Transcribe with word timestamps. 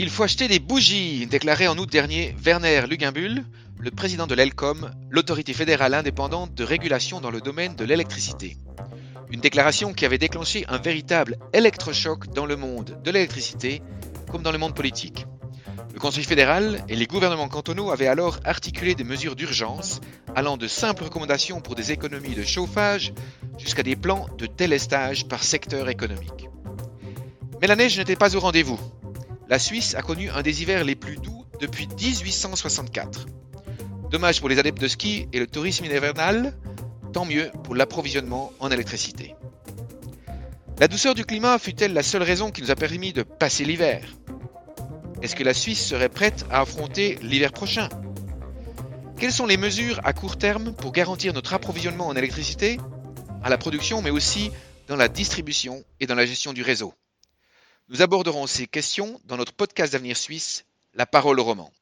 Il 0.00 0.10
faut 0.10 0.22
acheter 0.22 0.46
des 0.46 0.60
bougies, 0.60 1.26
déclarait 1.26 1.66
en 1.66 1.76
août 1.76 1.90
dernier 1.90 2.32
Werner 2.40 2.82
Luginbull, 2.88 3.42
le 3.80 3.90
président 3.90 4.28
de 4.28 4.34
l'ELCOM, 4.36 4.92
l'autorité 5.10 5.52
fédérale 5.52 5.92
indépendante 5.92 6.54
de 6.54 6.62
régulation 6.62 7.20
dans 7.20 7.32
le 7.32 7.40
domaine 7.40 7.74
de 7.74 7.84
l'électricité. 7.84 8.56
Une 9.32 9.40
déclaration 9.40 9.92
qui 9.92 10.04
avait 10.06 10.16
déclenché 10.16 10.64
un 10.68 10.78
véritable 10.78 11.36
électrochoc 11.52 12.28
dans 12.32 12.46
le 12.46 12.54
monde 12.54 12.96
de 13.02 13.10
l'électricité 13.10 13.82
comme 14.30 14.44
dans 14.44 14.52
le 14.52 14.58
monde 14.58 14.76
politique. 14.76 15.26
Le 15.92 15.98
Conseil 15.98 16.22
fédéral 16.22 16.84
et 16.88 16.94
les 16.94 17.08
gouvernements 17.08 17.48
cantonaux 17.48 17.90
avaient 17.90 18.06
alors 18.06 18.38
articulé 18.44 18.94
des 18.94 19.02
mesures 19.02 19.34
d'urgence 19.34 20.00
allant 20.36 20.56
de 20.56 20.68
simples 20.68 21.02
recommandations 21.02 21.60
pour 21.60 21.74
des 21.74 21.90
économies 21.90 22.36
de 22.36 22.44
chauffage 22.44 23.12
jusqu'à 23.58 23.82
des 23.82 23.96
plans 23.96 24.28
de 24.38 24.46
délestage 24.46 25.26
par 25.26 25.42
secteur 25.42 25.88
économique. 25.88 26.48
Mais 27.60 27.66
la 27.66 27.74
neige 27.74 27.98
n'était 27.98 28.14
pas 28.14 28.36
au 28.36 28.40
rendez-vous 28.40 28.78
la 29.48 29.58
Suisse 29.58 29.94
a 29.94 30.02
connu 30.02 30.28
un 30.30 30.42
des 30.42 30.62
hivers 30.62 30.84
les 30.84 30.94
plus 30.94 31.16
doux 31.16 31.44
depuis 31.60 31.88
1864. 31.88 33.26
Dommage 34.10 34.40
pour 34.40 34.48
les 34.48 34.58
adeptes 34.58 34.80
de 34.80 34.88
ski 34.88 35.26
et 35.32 35.38
le 35.38 35.46
tourisme 35.46 35.86
hivernal, 35.86 36.54
tant 37.12 37.24
mieux 37.24 37.50
pour 37.64 37.74
l'approvisionnement 37.74 38.52
en 38.60 38.70
électricité. 38.70 39.34
La 40.78 40.86
douceur 40.86 41.14
du 41.14 41.24
climat 41.24 41.58
fut-elle 41.58 41.94
la 41.94 42.02
seule 42.02 42.22
raison 42.22 42.50
qui 42.50 42.62
nous 42.62 42.70
a 42.70 42.76
permis 42.76 43.12
de 43.12 43.22
passer 43.22 43.64
l'hiver? 43.64 44.06
Est-ce 45.22 45.34
que 45.34 45.44
la 45.44 45.54
Suisse 45.54 45.84
serait 45.84 46.10
prête 46.10 46.44
à 46.50 46.60
affronter 46.60 47.18
l'hiver 47.22 47.52
prochain? 47.52 47.88
Quelles 49.16 49.32
sont 49.32 49.46
les 49.46 49.56
mesures 49.56 49.98
à 50.04 50.12
court 50.12 50.36
terme 50.36 50.74
pour 50.74 50.92
garantir 50.92 51.32
notre 51.32 51.54
approvisionnement 51.54 52.06
en 52.06 52.14
électricité, 52.14 52.78
à 53.42 53.48
la 53.48 53.58
production 53.58 54.02
mais 54.02 54.10
aussi 54.10 54.52
dans 54.86 54.96
la 54.96 55.08
distribution 55.08 55.82
et 56.00 56.06
dans 56.06 56.14
la 56.14 56.26
gestion 56.26 56.52
du 56.52 56.62
réseau? 56.62 56.92
Nous 57.88 58.02
aborderons 58.02 58.46
ces 58.46 58.66
questions 58.66 59.18
dans 59.24 59.36
notre 59.36 59.52
podcast 59.52 59.92
d'avenir 59.92 60.16
suisse, 60.16 60.64
La 60.94 61.06
parole 61.06 61.40
au 61.40 61.44
roman. 61.44 61.72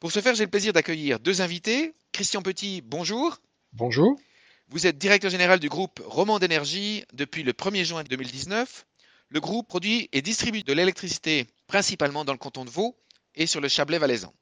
Pour 0.00 0.12
ce 0.12 0.20
faire, 0.20 0.34
j'ai 0.34 0.44
le 0.44 0.50
plaisir 0.50 0.72
d'accueillir 0.72 1.20
deux 1.20 1.42
invités. 1.42 1.94
Christian 2.12 2.40
Petit, 2.40 2.80
bonjour. 2.80 3.38
Bonjour. 3.72 4.18
Vous 4.68 4.86
êtes 4.86 4.96
directeur 4.96 5.30
général 5.30 5.60
du 5.60 5.68
groupe 5.68 6.00
Roman 6.06 6.38
d'énergie 6.38 7.04
depuis 7.12 7.42
le 7.42 7.52
1er 7.52 7.84
juin 7.84 8.04
2019. 8.04 8.86
Le 9.28 9.40
groupe 9.40 9.68
produit 9.68 10.08
et 10.12 10.22
distribue 10.22 10.62
de 10.62 10.72
l'électricité 10.72 11.46
principalement 11.66 12.24
dans 12.24 12.32
le 12.32 12.38
canton 12.38 12.64
de 12.64 12.70
Vaud 12.70 12.96
et 13.34 13.46
sur 13.46 13.60
le 13.60 13.68
Chablais 13.68 13.98
valaisan. 13.98 14.32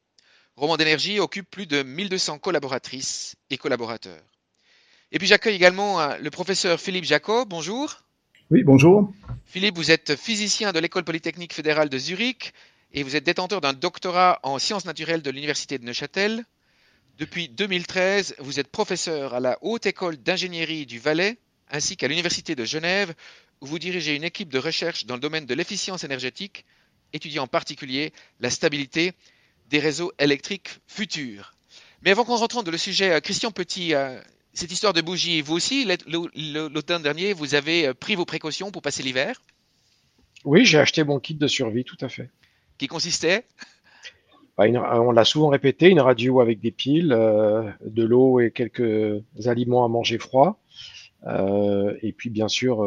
Roman 0.57 0.77
d'énergie 0.77 1.19
occupe 1.19 1.51
plus 1.51 1.67
de 1.67 1.83
1200 1.83 2.39
collaboratrices 2.39 3.35
et 3.51 3.59
collaborateurs. 3.59 4.23
Et 5.11 5.19
puis 5.19 5.27
j'accueille 5.27 5.57
également 5.57 6.01
euh, 6.01 6.17
le 6.19 6.31
professeur 6.31 6.81
Philippe 6.81 7.05
Jacob. 7.05 7.49
Bonjour. 7.49 8.04
Oui, 8.55 8.63
bonjour. 8.63 9.13
Philippe, 9.47 9.75
vous 9.75 9.91
êtes 9.91 10.15
physicien 10.15 10.71
de 10.71 10.79
l'École 10.79 11.03
polytechnique 11.03 11.53
fédérale 11.53 11.89
de 11.89 11.99
Zurich 11.99 12.53
et 12.93 13.03
vous 13.03 13.17
êtes 13.17 13.25
détenteur 13.25 13.61
d'un 13.61 13.73
doctorat 13.73 14.39
en 14.45 14.61
sciences 14.61 14.85
naturelles 14.85 15.23
de 15.23 15.31
l'Université 15.33 15.77
de 15.77 15.85
Neuchâtel. 15.85 16.45
Depuis 17.19 17.49
2013, 17.49 18.37
vous 18.39 18.61
êtes 18.61 18.69
professeur 18.69 19.35
à 19.35 19.41
la 19.41 19.59
Haute 19.63 19.87
École 19.87 20.19
d'ingénierie 20.19 20.87
du 20.87 21.01
Valais 21.01 21.37
ainsi 21.69 21.97
qu'à 21.97 22.07
l'Université 22.07 22.55
de 22.55 22.65
Genève 22.65 23.13
où 23.61 23.67
vous 23.67 23.81
dirigez 23.81 24.15
une 24.15 24.23
équipe 24.23 24.51
de 24.51 24.61
recherche 24.61 25.05
dans 25.05 25.15
le 25.15 25.21
domaine 25.21 25.47
de 25.47 25.55
l'efficience 25.55 26.05
énergétique, 26.05 26.65
étudiant 27.13 27.43
en 27.43 27.49
particulier 27.49 28.13
la 28.39 28.51
stabilité 28.51 29.15
des 29.69 29.81
réseaux 29.81 30.13
électriques 30.21 30.79
futurs. 30.87 31.57
Mais 32.03 32.13
avant 32.13 32.25
qu'on 32.25 32.37
rentre 32.37 32.63
dans 32.63 32.71
le 32.71 32.79
sujet, 32.79 33.11
euh, 33.11 33.19
Christian 33.19 33.51
Petit, 33.51 33.95
euh, 33.95 34.21
cette 34.55 34.71
histoire 34.71 34.93
de 34.93 35.01
bougie, 35.01 35.43
vous 35.43 35.55
aussi, 35.55 35.85
l'automne 36.07 37.03
dernier, 37.03 37.33
vous 37.33 37.55
avez 37.55 37.89
euh, 37.89 37.95
pris 37.95 38.15
vos 38.15 38.25
précautions 38.25 38.71
pour 38.71 38.83
passer 38.83 39.03
l'hiver? 39.03 39.43
Oui, 40.45 40.65
j'ai 40.65 40.79
acheté 40.79 41.03
mon 41.03 41.19
kit 41.19 41.35
de 41.35 41.47
survie, 41.47 41.85
tout 41.85 41.97
à 42.01 42.09
fait. 42.09 42.31
Qui 42.79 42.87
consistait? 42.87 43.45
Bah, 44.57 44.67
On 44.69 45.11
l'a 45.11 45.25
souvent 45.25 45.49
répété, 45.49 45.89
une 45.89 46.01
radio 46.01 46.41
avec 46.41 46.61
des 46.61 46.71
piles, 46.71 47.13
euh, 47.13 47.69
de 47.85 48.05
l'eau 48.05 48.39
et 48.39 48.53
quelques 48.53 49.23
aliments 49.47 49.85
à 49.85 49.89
manger 49.89 50.19
froid. 50.19 50.61
Euh, 51.27 51.97
et 52.03 52.13
puis 52.13 52.29
bien 52.31 52.49
sûr 52.49 52.87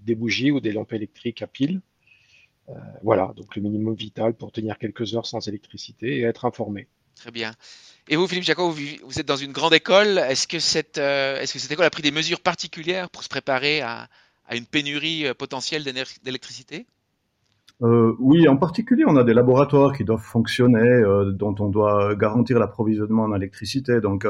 des 0.00 0.14
bougies 0.14 0.50
ou 0.50 0.58
des 0.58 0.72
lampes 0.72 0.94
électriques 0.94 1.42
à 1.42 1.46
piles. 1.46 1.80
voilà, 3.02 3.32
donc 3.36 3.54
le 3.54 3.62
minimum 3.62 3.94
vital 3.94 4.34
pour 4.34 4.50
tenir 4.50 4.78
quelques 4.78 5.14
heures 5.14 5.26
sans 5.26 5.46
électricité 5.46 6.18
et 6.18 6.22
être 6.22 6.44
informé. 6.44 6.88
Très 7.18 7.32
bien. 7.32 7.52
Et 8.08 8.16
vous, 8.16 8.28
Philippe 8.28 8.44
Jacob, 8.44 8.72
vous, 8.72 9.20
êtes 9.20 9.26
dans 9.26 9.36
une 9.36 9.50
grande 9.50 9.74
école. 9.74 10.18
Est-ce 10.18 10.46
que, 10.46 10.60
cette, 10.60 10.98
euh, 10.98 11.40
est-ce 11.40 11.52
que 11.52 11.58
cette 11.58 11.72
école 11.72 11.84
a 11.84 11.90
pris 11.90 12.02
des 12.02 12.12
mesures 12.12 12.40
particulières 12.40 13.10
pour 13.10 13.24
se 13.24 13.28
préparer 13.28 13.80
à, 13.80 14.08
une 14.52 14.64
pénurie 14.64 15.26
euh, 15.26 15.34
potentielle 15.34 15.82
d'électricité? 16.22 16.86
Euh, 17.82 18.14
oui, 18.20 18.48
en 18.48 18.56
particulier, 18.56 19.02
on 19.06 19.16
a 19.16 19.24
des 19.24 19.34
laboratoires 19.34 19.92
qui 19.96 20.04
doivent 20.04 20.22
fonctionner, 20.22 21.02
dont 21.32 21.54
on 21.58 21.68
doit 21.68 22.14
garantir 22.14 22.60
l'approvisionnement 22.60 23.24
en 23.24 23.34
électricité. 23.34 24.00
Donc, 24.00 24.24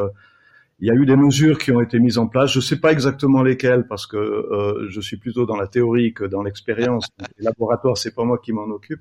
il 0.80 0.88
y 0.88 0.90
a 0.90 0.94
eu 0.94 1.04
des 1.04 1.16
mesures 1.16 1.58
qui 1.58 1.70
ont 1.70 1.82
été 1.82 1.98
mises 1.98 2.16
en 2.16 2.26
place. 2.26 2.50
Je 2.50 2.58
ne 2.58 2.62
sais 2.62 2.80
pas 2.80 2.90
exactement 2.90 3.42
lesquelles 3.42 3.86
parce 3.86 4.06
que 4.06 4.86
je 4.88 5.00
suis 5.00 5.18
plutôt 5.18 5.46
dans 5.46 5.56
la 5.56 5.66
théorie 5.66 6.12
que 6.14 6.24
dans 6.24 6.42
l'expérience. 6.42 7.06
Les 7.38 7.44
laboratoires, 7.44 7.96
c'est 7.96 8.14
pas 8.14 8.24
moi 8.24 8.38
qui 8.38 8.52
m'en 8.52 8.64
occupe, 8.64 9.00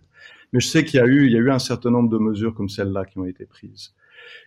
mais 0.53 0.59
je 0.59 0.68
sais 0.68 0.85
qu'il 0.85 1.00
y 1.00 1.03
a 1.03 1.06
eu, 1.06 1.50
un 1.50 1.59
certain 1.59 1.91
nombre 1.91 2.09
de 2.09 2.18
mesures 2.18 2.53
comme 2.53 2.69
celle-là 2.69 3.06
qui 3.06 3.18
ont 3.19 3.25
été 3.25 3.46
prises. 3.46 3.94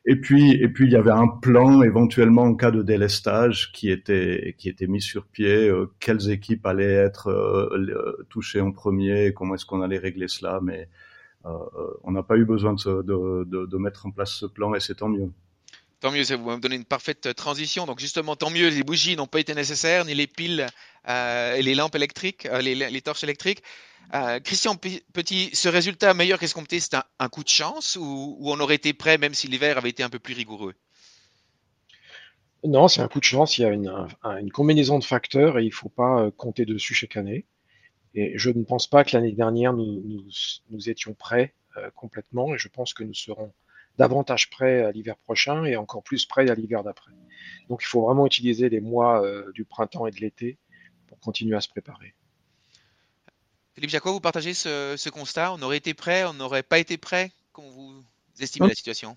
Et 0.06 0.16
puis, 0.16 0.52
il 0.52 0.90
y 0.90 0.96
avait 0.96 1.10
un 1.10 1.28
plan 1.28 1.82
éventuellement 1.82 2.42
en 2.42 2.54
cas 2.54 2.70
de 2.70 2.82
délestage 2.82 3.72
qui 3.72 3.90
était 3.90 4.86
mis 4.88 5.00
sur 5.00 5.26
pied. 5.26 5.68
Euh, 5.68 5.90
quelles 6.00 6.30
équipes 6.30 6.66
allaient 6.66 6.84
être 6.84 7.28
euh, 7.28 7.68
euh, 7.76 8.26
touchées 8.28 8.60
en 8.60 8.72
premier 8.72 9.32
Comment 9.34 9.54
est-ce 9.54 9.66
qu'on 9.66 9.82
allait 9.82 9.98
régler 9.98 10.28
cela 10.28 10.60
Mais 10.62 10.88
on 11.44 12.12
n'a 12.12 12.22
pas 12.22 12.36
eu 12.36 12.44
besoin 12.44 12.74
de, 12.74 13.76
mettre 13.78 14.06
en 14.06 14.10
place 14.10 14.32
ce 14.32 14.46
plan 14.46 14.74
et 14.74 14.80
c'est 14.80 14.96
tant 14.96 15.08
mieux. 15.08 15.30
Tant 16.00 16.10
mieux, 16.10 16.24
ça 16.24 16.36
vous 16.36 16.50
me 16.50 16.60
donner 16.60 16.76
une 16.76 16.84
parfaite 16.84 17.34
transition. 17.34 17.84
Donc 17.84 17.98
justement, 17.98 18.36
tant 18.36 18.50
mieux, 18.50 18.68
les 18.68 18.82
bougies 18.82 19.16
n'ont 19.16 19.26
pas 19.26 19.40
été 19.40 19.54
nécessaires, 19.54 20.04
ni 20.06 20.14
les 20.14 20.26
piles 20.26 20.66
et 21.06 21.62
les 21.62 21.74
lampes 21.74 21.94
électriques, 21.94 22.48
les 22.62 23.00
torches 23.02 23.24
électriques. 23.24 23.62
Euh, 24.12 24.40
Christian 24.40 24.74
Petit, 24.74 25.50
ce 25.52 25.68
résultat 25.68 26.14
meilleur 26.14 26.38
qu'escompté, 26.40 26.80
c'est 26.80 26.96
un, 26.96 27.28
coup 27.28 27.44
de 27.44 27.48
chance 27.48 27.96
ou, 28.00 28.38
on 28.40 28.58
aurait 28.58 28.74
été 28.74 28.92
prêt 28.92 29.18
même 29.18 29.34
si 29.34 29.46
l'hiver 29.46 29.78
avait 29.78 29.90
été 29.90 30.02
un 30.02 30.10
peu 30.10 30.18
plus 30.18 30.34
rigoureux? 30.34 30.74
Non, 32.64 32.88
c'est 32.88 33.00
un 33.02 33.08
coup 33.08 33.20
de 33.20 33.24
chance. 33.24 33.56
Il 33.56 33.62
y 33.62 33.64
a 33.64 33.70
une, 33.70 34.50
combinaison 34.52 34.98
de 34.98 35.04
facteurs 35.04 35.58
et 35.58 35.62
il 35.62 35.68
ne 35.68 35.74
faut 35.74 35.88
pas 35.88 36.22
euh, 36.22 36.30
compter 36.32 36.64
dessus 36.64 36.92
chaque 36.92 37.16
année. 37.16 37.46
Et 38.14 38.36
je 38.36 38.50
ne 38.50 38.64
pense 38.64 38.88
pas 38.88 39.04
que 39.04 39.16
l'année 39.16 39.32
dernière, 39.32 39.72
nous, 39.72 40.28
étions 40.88 41.14
prêts 41.14 41.54
euh, 41.76 41.88
complètement 41.94 42.52
et 42.52 42.58
je 42.58 42.68
pense 42.68 42.92
que 42.92 43.04
nous 43.04 43.14
serons 43.14 43.52
davantage 43.96 44.50
prêts 44.50 44.82
à 44.82 44.90
l'hiver 44.90 45.16
prochain 45.18 45.64
et 45.64 45.76
encore 45.76 46.02
plus 46.02 46.26
prêts 46.26 46.50
à 46.50 46.54
l'hiver 46.56 46.82
d'après. 46.82 47.12
Donc 47.68 47.82
il 47.84 47.86
faut 47.86 48.02
vraiment 48.02 48.26
utiliser 48.26 48.68
les 48.68 48.80
mois 48.80 49.22
du 49.52 49.64
printemps 49.64 50.06
et 50.06 50.10
de 50.10 50.16
l'été 50.16 50.58
pour 51.06 51.18
continuer 51.20 51.56
à 51.56 51.60
se 51.60 51.68
préparer. 51.68 52.14
Philippe 53.80 53.92
Jacob, 53.92 54.12
vous 54.12 54.20
partagez 54.20 54.52
ce, 54.52 55.08
constat? 55.08 55.54
On 55.54 55.62
aurait 55.62 55.78
été 55.78 55.94
prêt, 55.94 56.24
on 56.26 56.34
n'aurait 56.34 56.62
pas 56.62 56.78
été 56.78 56.98
prêt? 56.98 57.32
Comment 57.54 57.70
vous 57.70 57.94
estimez 58.38 58.68
la 58.68 58.74
situation? 58.74 59.16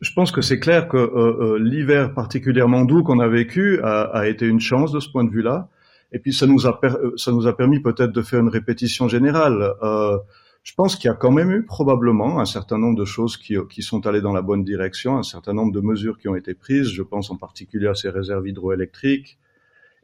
Je 0.00 0.12
pense 0.12 0.30
que 0.30 0.40
c'est 0.40 0.60
clair 0.60 0.86
que 0.86 0.96
euh, 0.96 1.56
euh, 1.56 1.58
l'hiver 1.58 2.14
particulièrement 2.14 2.84
doux 2.84 3.02
qu'on 3.02 3.18
a 3.18 3.26
vécu 3.26 3.80
a, 3.82 4.28
été 4.28 4.46
une 4.46 4.60
chance 4.60 4.92
de 4.92 5.00
ce 5.00 5.08
point 5.08 5.24
de 5.24 5.30
vue-là. 5.30 5.68
Et 6.12 6.20
puis 6.20 6.32
ça 6.32 6.46
nous 6.46 6.64
a, 6.68 6.78
euh, 6.84 7.10
ça 7.16 7.32
nous 7.32 7.48
a 7.48 7.56
permis 7.56 7.80
peut-être 7.80 8.12
de 8.12 8.22
faire 8.22 8.38
une 8.38 8.50
répétition 8.50 9.08
générale. 9.08 9.74
je 10.62 10.74
pense 10.74 10.94
qu'il 10.94 11.08
y 11.08 11.12
a 11.12 11.16
quand 11.16 11.32
même 11.32 11.50
eu 11.50 11.64
probablement 11.64 12.38
un 12.38 12.44
certain 12.44 12.78
nombre 12.78 12.96
de 12.96 13.04
choses 13.04 13.36
qui, 13.36 13.56
qui 13.68 13.82
sont 13.82 14.06
allées 14.06 14.20
dans 14.20 14.32
la 14.32 14.42
bonne 14.42 14.62
direction, 14.62 15.18
un 15.18 15.24
certain 15.24 15.54
nombre 15.54 15.72
de 15.72 15.80
mesures 15.80 16.18
qui 16.18 16.28
ont 16.28 16.36
été 16.36 16.54
prises. 16.54 16.86
Je 16.86 17.02
pense 17.02 17.32
en 17.32 17.36
particulier 17.36 17.88
à 17.88 17.96
ces 17.96 18.10
réserves 18.10 18.46
hydroélectriques. 18.46 19.38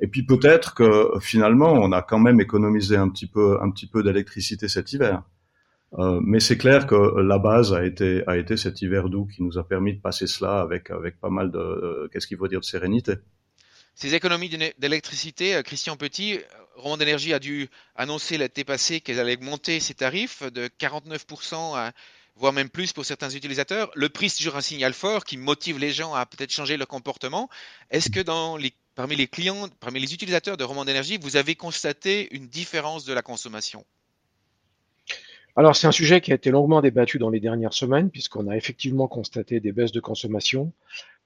Et 0.00 0.08
puis 0.08 0.24
peut-être 0.24 0.74
que 0.74 1.12
finalement, 1.20 1.72
on 1.72 1.92
a 1.92 2.02
quand 2.02 2.18
même 2.18 2.40
économisé 2.40 2.96
un 2.96 3.08
petit 3.08 3.26
peu, 3.26 3.58
un 3.62 3.70
petit 3.70 3.86
peu 3.86 4.02
d'électricité 4.02 4.68
cet 4.68 4.92
hiver. 4.92 5.22
Euh, 5.98 6.20
mais 6.22 6.41
c'est 6.41 6.56
clair 6.56 6.86
que 6.86 7.20
la 7.20 7.38
base 7.38 7.72
a 7.72 7.84
été, 7.84 8.22
a 8.26 8.36
été 8.36 8.56
cet 8.56 8.80
hiver 8.80 9.08
doux 9.08 9.26
qui 9.26 9.42
nous 9.42 9.58
a 9.58 9.66
permis 9.66 9.94
de 9.94 10.00
passer 10.00 10.26
cela 10.26 10.60
avec, 10.60 10.91
avec 10.91 11.18
pas 11.20 11.30
mal 11.30 11.50
de, 11.50 11.58
euh, 11.58 12.08
qu'est-ce 12.12 12.26
qu'il 12.26 12.38
faut 12.38 12.48
dire, 12.48 12.60
de 12.60 12.64
sérénité. 12.64 13.14
Ces 13.94 14.14
économies 14.14 14.48
d'électricité, 14.78 15.56
euh, 15.56 15.62
Christian 15.62 15.97
Petit, 15.97 16.38
Roman 16.76 16.96
d'énergie 16.96 17.34
a 17.34 17.41
dû 17.41 17.68
annoncer 17.96 18.38
l'été 18.38 18.64
passé 18.64 19.00
qu'elle 19.00 19.18
allait 19.18 19.34
augmenter 19.34 19.80
ses 19.80 19.94
tarifs 19.94 20.44
de 20.44 20.68
49% 20.78 21.76
à, 21.76 21.92
voire 22.36 22.53
même 22.53 22.70
plus 22.70 22.92
pour 22.92 23.04
certains 23.04 23.30
utilisateurs. 23.30 23.91
Le 23.94 24.08
prix, 24.08 24.30
c'est 24.30 24.38
toujours 24.38 24.56
un 24.56 24.62
signal 24.62 24.94
fort 24.94 25.24
qui 25.24 25.36
motive 25.36 25.78
les 25.78 25.91
gens 25.91 26.14
à 26.14 26.24
peut-être 26.24 26.53
changer 26.53 26.76
leur 26.76 26.88
comportement. 26.88 27.50
Est-ce 27.91 28.10
que 28.10 28.20
dans 28.20 28.56
les 28.56 28.72
parmi 28.95 29.16
les 29.16 29.27
clients, 29.27 29.69
parmi 29.81 30.01
les 30.01 30.15
utilisateurs 30.15 30.57
de 30.57 30.65
Roman 30.65 30.84
d'énergie, 30.84 31.19
vous 31.19 31.37
avez 31.37 31.54
constaté 31.54 32.34
une 32.34 32.47
différence 32.47 33.04
de 33.04 33.13
la 33.13 33.22
consommation 33.22 33.84
alors 35.57 35.75
c'est 35.75 35.89
un 35.89 35.92
sujet 35.92 36.21
qui 36.21 36.31
a 36.31 36.37
été 36.37 36.51
longuement 36.51 36.81
débattu 36.81 37.19
dans 37.19 37.28
les 37.28 37.41
dernières 37.41 37.75
semaines 37.75 38.09
puisqu'on 38.09 38.48
a 38.48 38.57
effectivement 38.57 39.09
constaté 39.09 39.59
des 39.59 39.72
baisses 39.72 39.92
de 39.92 40.01
consommation, 40.01 40.72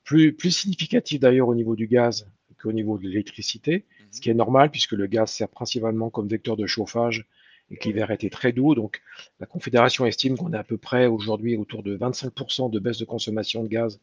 plus, 0.03 0.33
plus 0.33 0.51
significatives 0.51 1.21
d'ailleurs 1.21 1.49
au 1.49 1.55
niveau 1.55 1.77
du 1.77 1.87
gaz 1.87 2.27
qu'au 2.61 2.73
niveau 2.73 2.97
de 2.97 3.05
l'électricité, 3.07 3.85
ce 4.11 4.21
qui 4.21 4.31
est 4.31 4.35
normal 4.35 4.71
puisque 4.71 4.93
le 4.93 5.07
gaz 5.07 5.31
sert 5.31 5.49
principalement 5.49 6.09
comme 6.09 6.27
vecteur 6.27 6.57
de 6.57 6.67
chauffage 6.67 7.27
et 7.71 7.77
que 7.77 7.85
l'hiver 7.85 8.11
était 8.11 8.31
très 8.31 8.53
doux. 8.53 8.75
Donc 8.75 9.03
la 9.41 9.47
Confédération 9.47 10.07
estime 10.07 10.37
qu'on 10.37 10.53
est 10.53 10.59
à 10.59 10.65
peu 10.65 10.79
près 10.79 11.07
aujourd'hui 11.07 11.57
autour 11.57 11.83
de 11.83 11.97
25% 11.97 12.71
de 12.71 12.79
baisse 12.79 12.99
de 12.99 13.05
consommation 13.05 13.63
de 13.63 13.69
gaz, 13.69 14.01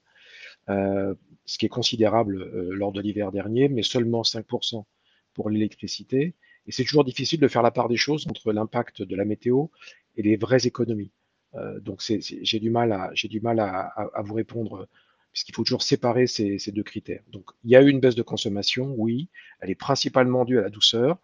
euh, 0.70 1.16
ce 1.46 1.58
qui 1.58 1.66
est 1.66 1.70
considérable 1.70 2.42
euh, 2.42 2.70
lors 2.74 2.92
de 2.92 3.02
l'hiver 3.02 3.32
dernier, 3.32 3.70
mais 3.70 3.84
seulement 3.84 4.22
5% 4.22 4.86
pour 5.34 5.50
l'électricité. 5.50 6.36
Et 6.68 6.72
c'est 6.72 6.84
toujours 6.84 7.04
difficile 7.04 7.40
de 7.40 7.48
faire 7.48 7.62
la 7.62 7.72
part 7.72 7.90
des 7.90 7.98
choses 7.98 8.28
entre 8.30 8.54
l'impact 8.54 9.02
de 9.02 9.16
la 9.16 9.26
météo 9.26 9.68
et 10.16 10.22
les 10.22 10.38
vraies 10.38 10.66
économies. 10.66 11.12
Euh, 11.56 11.80
donc 11.80 12.02
j'ai 12.02 12.60
du 12.60 12.70
mal 12.70 12.92
à 12.94 13.12
du 13.14 13.42
mal 13.42 13.60
à, 13.60 14.22
vous 14.24 14.34
répondre 14.34 14.88
puisqu'il 15.34 15.56
faut 15.56 15.64
toujours 15.64 15.82
séparer 15.82 16.28
ces, 16.28 16.60
ces, 16.60 16.72
deux 16.72 16.84
critères. 16.84 17.24
Donc 17.32 17.52
il 17.64 17.72
y 17.72 17.76
a 17.76 17.82
eu 17.82 17.90
une 17.90 18.00
baisse 18.00 18.16
de 18.16 18.22
consommation, 18.22 18.94
oui, 18.98 19.30
elle 19.60 19.70
est 19.70 19.76
principalement 19.76 20.46
due 20.46 20.60
à 20.60 20.62
la 20.62 20.70
douceur, 20.70 21.20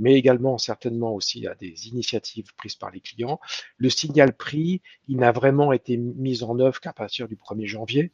mais 0.00 0.14
également 0.14 0.56
certainement 0.56 1.14
aussi 1.14 1.46
à 1.46 1.54
des 1.54 1.88
initiatives 1.88 2.54
prises 2.56 2.74
par 2.74 2.90
les 2.90 3.00
clients. 3.00 3.38
Le 3.76 3.90
signal 3.90 4.34
prix, 4.34 4.80
il 5.08 5.18
n'a 5.18 5.30
vraiment 5.30 5.72
été 5.72 5.98
mis 5.98 6.42
en 6.42 6.58
œuvre 6.58 6.80
qu'à 6.80 6.94
partir 6.94 7.28
du 7.28 7.36
1er 7.36 7.66
janvier, 7.66 8.12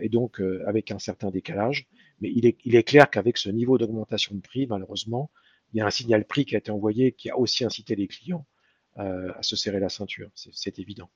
et 0.00 0.08
donc 0.08 0.40
euh, 0.40 0.62
avec 0.66 0.90
un 0.90 0.98
certain 0.98 1.30
décalage. 1.30 1.86
Mais 2.20 2.30
il 2.34 2.46
est, 2.46 2.82
clair 2.82 3.08
qu'avec 3.10 3.38
ce 3.38 3.48
niveau 3.48 3.78
d'augmentation 3.78 4.34
de 4.34 4.40
prix, 4.40 4.66
malheureusement, 4.66 5.30
il 5.72 5.78
y 5.78 5.80
a 5.80 5.86
un 5.86 5.90
signal 5.90 6.26
prix 6.26 6.44
qui 6.44 6.54
a 6.54 6.58
été 6.58 6.70
envoyé 6.70 7.12
qui 7.12 7.30
a 7.30 7.38
aussi 7.38 7.64
incité 7.64 7.94
les 7.94 8.08
clients 8.08 8.46
euh, 8.98 9.32
à 9.36 9.42
se 9.42 9.56
serrer 9.56 9.80
la 9.80 9.88
ceinture. 9.88 10.30
C'est 10.34 10.78
évident. 10.78 11.10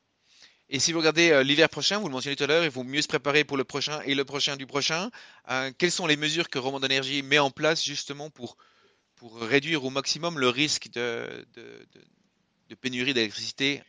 Et 0.71 0.79
si 0.79 0.93
vous 0.93 0.99
regardez 0.99 1.31
euh, 1.31 1.43
l'hiver 1.43 1.69
prochain, 1.69 1.99
vous 1.99 2.07
le 2.07 2.13
mentionnez 2.13 2.37
tout 2.37 2.45
à 2.45 2.47
l'heure, 2.47 2.65
il 2.65 2.71
faut 2.71 2.85
mieux 2.85 3.03
se 3.03 3.09
préparer 3.09 3.45
pour 3.45 3.57
le 3.57 3.65
prochain 3.65 4.01
et 4.03 4.15
le 4.15 4.25
prochain 4.25 4.57
du 4.57 4.67
prochain. 4.67 5.11
Euh, 5.51 5.71
quelles 5.77 5.91
sont 5.91 6.07
les 6.07 6.17
mesures 6.17 6.49
que 6.49 6.59
Roman 6.59 6.81
d'énergie 6.81 7.23
met 7.23 7.39
en 7.39 7.51
place 7.51 7.85
justement 7.85 8.31
pour, 8.31 8.57
réduire 9.41 9.85
au 9.85 9.91
maximum 9.91 10.39
le 10.39 10.49
risque 10.49 10.91
de, 10.91 11.47
pénurie 12.81 13.15
d'électricité 13.15 13.83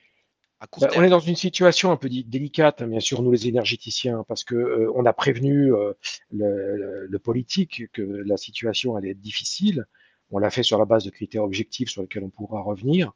bah, 0.61 0.89
On 0.95 1.03
est 1.03 1.09
dans 1.09 1.19
une 1.19 1.35
situation 1.35 1.91
un 1.91 1.97
peu 1.97 2.09
délicate, 2.09 2.81
hein, 2.81 2.87
bien 2.87 2.99
sûr, 2.99 3.21
nous 3.21 3.31
les 3.31 3.47
énergéticiens, 3.47 4.23
parce 4.27 4.43
que 4.43 4.55
euh, 4.55 4.91
on 4.95 5.05
a 5.05 5.13
prévenu 5.13 5.67
le, 5.67 5.97
le, 6.31 7.07
le, 7.07 7.19
politique 7.19 7.91
que 7.91 8.01
la 8.01 8.37
situation 8.37 8.95
allait 8.95 9.11
être 9.11 9.21
difficile. 9.21 9.85
On 10.31 10.39
l'a 10.39 10.49
fait 10.49 10.63
sur 10.63 10.79
la 10.79 10.85
base 10.85 11.05
de 11.05 11.11
critères 11.11 11.43
objectifs 11.43 11.89
sur 11.89 12.01
lesquels 12.01 12.23
on 12.23 12.29
pourra 12.29 12.61
revenir. 12.61 13.13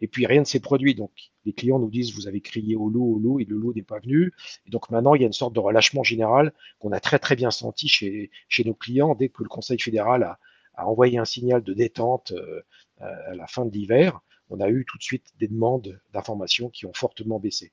Et 0.00 0.08
puis 0.08 0.26
rien 0.26 0.40
ne 0.40 0.44
s'est 0.44 0.60
produit. 0.60 0.94
Donc 0.94 1.10
les 1.44 1.52
clients 1.52 1.78
nous 1.78 1.90
disent 1.90 2.14
vous 2.14 2.28
avez 2.28 2.40
crié 2.40 2.76
au 2.76 2.90
loup, 2.90 3.16
au 3.16 3.18
loup, 3.18 3.40
et 3.40 3.44
le 3.44 3.56
loup 3.56 3.72
n'est 3.72 3.82
pas 3.82 3.98
venu. 3.98 4.32
Et 4.66 4.70
donc 4.70 4.90
maintenant 4.90 5.14
il 5.14 5.22
y 5.22 5.24
a 5.24 5.26
une 5.26 5.32
sorte 5.32 5.54
de 5.54 5.60
relâchement 5.60 6.02
général 6.02 6.52
qu'on 6.78 6.92
a 6.92 7.00
très 7.00 7.18
très 7.18 7.34
bien 7.34 7.50
senti 7.50 7.88
chez, 7.88 8.30
chez 8.48 8.64
nos 8.64 8.74
clients 8.74 9.14
dès 9.14 9.30
que 9.30 9.42
le 9.42 9.48
Conseil 9.48 9.78
fédéral 9.78 10.22
a, 10.22 10.38
a 10.74 10.86
envoyé 10.86 11.18
un 11.18 11.24
signal 11.24 11.62
de 11.62 11.72
détente 11.72 12.32
euh, 12.32 12.60
à 13.00 13.34
la 13.34 13.46
fin 13.46 13.64
de 13.64 13.72
l'hiver. 13.72 14.20
On 14.50 14.60
a 14.60 14.68
eu 14.68 14.84
tout 14.84 14.98
de 14.98 15.02
suite 15.02 15.32
des 15.38 15.48
demandes 15.48 16.00
d'informations 16.12 16.68
qui 16.68 16.84
ont 16.86 16.92
fortement 16.92 17.38
baissé. 17.38 17.72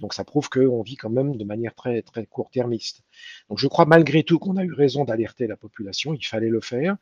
Donc 0.00 0.14
ça 0.14 0.24
prouve 0.24 0.48
qu'on 0.48 0.82
vit 0.82 0.96
quand 0.96 1.10
même 1.10 1.36
de 1.36 1.44
manière 1.44 1.74
très 1.74 2.02
très 2.02 2.26
court-termiste. 2.26 3.02
Donc 3.48 3.58
je 3.58 3.66
crois 3.66 3.86
malgré 3.86 4.22
tout 4.22 4.38
qu'on 4.38 4.56
a 4.56 4.64
eu 4.64 4.72
raison 4.72 5.04
d'alerter 5.04 5.46
la 5.46 5.56
population, 5.56 6.14
il 6.14 6.24
fallait 6.24 6.48
le 6.48 6.60
faire, 6.60 6.96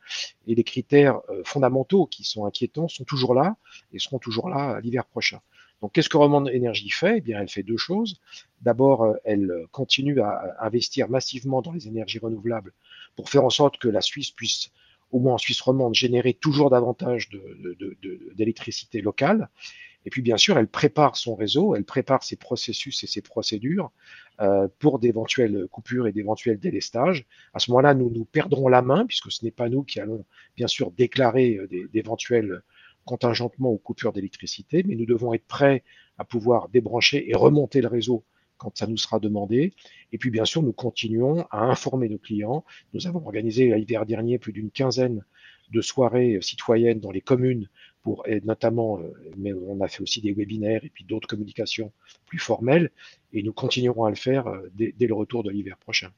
et 0.47 0.55
les 0.55 0.63
critères 0.63 1.19
euh, 1.29 1.41
fondamentaux 1.43 2.05
qui 2.05 2.23
sont 2.23 2.45
inquiétants 2.45 2.87
sont 2.87 3.03
toujours 3.03 3.33
là 3.33 3.57
et 3.93 3.99
seront 3.99 4.19
toujours 4.19 4.49
là 4.49 4.79
l'hiver 4.81 5.05
prochain. 5.05 5.41
Donc 5.81 5.91
qu'est-ce 5.93 6.09
que 6.09 6.17
Romand 6.17 6.45
Énergie 6.47 6.89
fait? 6.89 7.17
Eh 7.17 7.21
bien 7.21 7.39
elle 7.39 7.49
fait 7.49 7.63
deux 7.63 7.77
choses. 7.77 8.19
D'abord, 8.61 9.03
euh, 9.03 9.13
elle 9.25 9.51
continue 9.71 10.19
à 10.21 10.55
investir 10.59 11.09
massivement 11.09 11.61
dans 11.61 11.71
les 11.71 11.87
énergies 11.87 12.19
renouvelables 12.19 12.73
pour 13.15 13.29
faire 13.29 13.43
en 13.43 13.49
sorte 13.49 13.77
que 13.77 13.87
la 13.87 14.01
Suisse 14.01 14.31
puisse 14.31 14.71
au 15.11 15.19
moins 15.19 15.35
en 15.35 15.37
Suisse 15.37 15.61
romande, 15.61 15.95
générer 15.95 16.33
toujours 16.33 16.69
davantage 16.69 17.29
d'électricité 18.35 19.01
locale. 19.01 19.49
Et 20.05 20.09
puis 20.09 20.21
bien 20.21 20.37
sûr, 20.37 20.57
elle 20.57 20.67
prépare 20.67 21.17
son 21.17 21.35
réseau, 21.35 21.75
elle 21.75 21.83
prépare 21.83 22.23
ses 22.23 22.37
processus 22.37 23.03
et 23.03 23.07
ses 23.07 23.21
procédures 23.21 23.91
euh, 24.39 24.67
pour 24.79 24.99
d'éventuelles 24.99 25.67
coupures 25.69 26.07
et 26.07 26.13
d'éventuels 26.13 26.59
délestages. 26.59 27.25
À 27.53 27.59
ce 27.59 27.71
moment-là, 27.71 27.93
nous 27.93 28.09
nous 28.09 28.23
perdrons 28.23 28.69
la 28.69 28.81
main 28.81 29.05
puisque 29.05 29.31
ce 29.31 29.43
n'est 29.43 29.51
pas 29.51 29.67
nous 29.67 29.83
qui 29.83 29.99
allons 29.99 30.25
bien 30.55 30.67
sûr 30.67 30.91
déclarer 30.91 31.57
euh, 31.57 31.89
d'éventuels 31.91 32.61
contingentements 33.03 33.71
ou 33.71 33.77
coupures 33.77 34.13
d'électricité, 34.13 34.83
mais 34.85 34.95
nous 34.95 35.05
devons 35.05 35.33
être 35.33 35.45
prêts 35.45 35.83
à 36.17 36.23
pouvoir 36.23 36.69
débrancher 36.69 37.29
et 37.29 37.35
remonter 37.35 37.81
le 37.81 37.87
réseau 37.87 38.23
quand 38.57 38.77
ça 38.77 38.87
nous 38.87 38.97
sera 38.97 39.19
demandé. 39.19 39.73
Et 40.11 40.17
puis 40.17 40.29
bien 40.29 40.45
sûr, 40.45 40.63
nous 40.63 40.73
continuons 40.73 41.45
à 41.51 41.63
informer 41.63 42.09
nos 42.09 42.17
clients. 42.17 42.65
Nous 42.93 43.07
avons 43.07 43.25
organisé 43.25 43.73
l'hiver 43.75 44.05
dernier 44.05 44.39
plus 44.39 44.53
d'une 44.53 44.71
quinzaine 44.71 45.23
de 45.71 45.81
soirées 45.81 46.39
citoyennes 46.41 46.99
dans 46.99 47.11
les 47.11 47.21
communes 47.21 47.67
pour, 48.07 48.25
notamment, 48.43 48.99
euh, 48.99 49.13
mais 49.35 49.51
on 49.53 49.81
a 49.81 49.87
fait 49.89 50.01
aussi 50.01 50.21
des 50.21 50.31
webinaires 50.31 50.83
et 50.85 50.89
puis 50.89 51.03
d'autres 51.03 51.27
communications 51.27 51.91
plus 52.25 52.39
formelles, 52.39 52.89
et 53.33 53.43
nous 53.43 53.51
continuerons 53.51 54.05
à 54.05 54.09
le 54.09 54.15
faire 54.15 54.47
euh, 54.47 54.71
dès, 54.73 54.93
le 54.99 55.13
retour 55.13 55.43
de 55.43 55.49
l'hiver 55.49 55.77
prochain. 55.77 56.09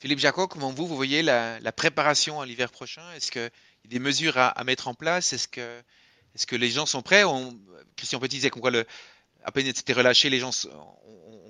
Philippe 0.00 0.18
Jacot, 0.18 0.48
comment 0.48 0.72
vous, 0.72 0.88
vous 0.88 0.96
voyez 0.96 1.22
la, 1.22 1.60
préparation 1.70 2.40
à 2.40 2.46
l'hiver 2.46 2.72
prochain? 2.72 3.02
Est-ce 3.14 3.30
qu'il 3.30 3.42
y 3.42 3.86
a 3.86 3.90
des 3.90 3.98
mesures 4.00 4.38
à, 4.38 4.64
mettre 4.64 4.88
en 4.88 4.94
place? 4.94 5.32
Est-ce 5.32 5.46
que, 5.46 6.56
les 6.56 6.70
gens 6.70 6.86
sont 6.86 7.02
prêts? 7.02 7.22
Christian 7.96 8.18
Petit 8.18 8.36
disait 8.36 8.50
qu'on 8.50 8.66
le, 8.68 8.84
à 9.44 9.52
peine 9.52 9.70
c'était 9.74 9.92
relâché, 9.92 10.30
les 10.30 10.38
gens 10.38 10.50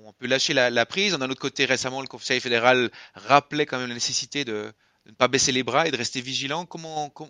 on 0.11 0.13
peut 0.19 0.27
lâcher 0.27 0.53
la, 0.53 0.85
prise. 0.85 1.17
D'un 1.17 1.29
autre 1.29 1.39
côté, 1.39 1.65
récemment, 1.65 2.01
le 2.01 2.07
Conseil 2.07 2.39
fédéral 2.39 2.89
rappelait 3.15 3.65
quand 3.65 3.79
même 3.79 3.87
la 3.87 3.93
nécessité 3.93 4.43
de, 4.43 4.71
ne 5.05 5.11
pas 5.13 5.27
baisser 5.27 5.51
les 5.51 5.63
bras 5.63 5.87
et 5.87 5.91
de 5.91 5.97
rester 5.97 6.21
vigilant. 6.21 6.67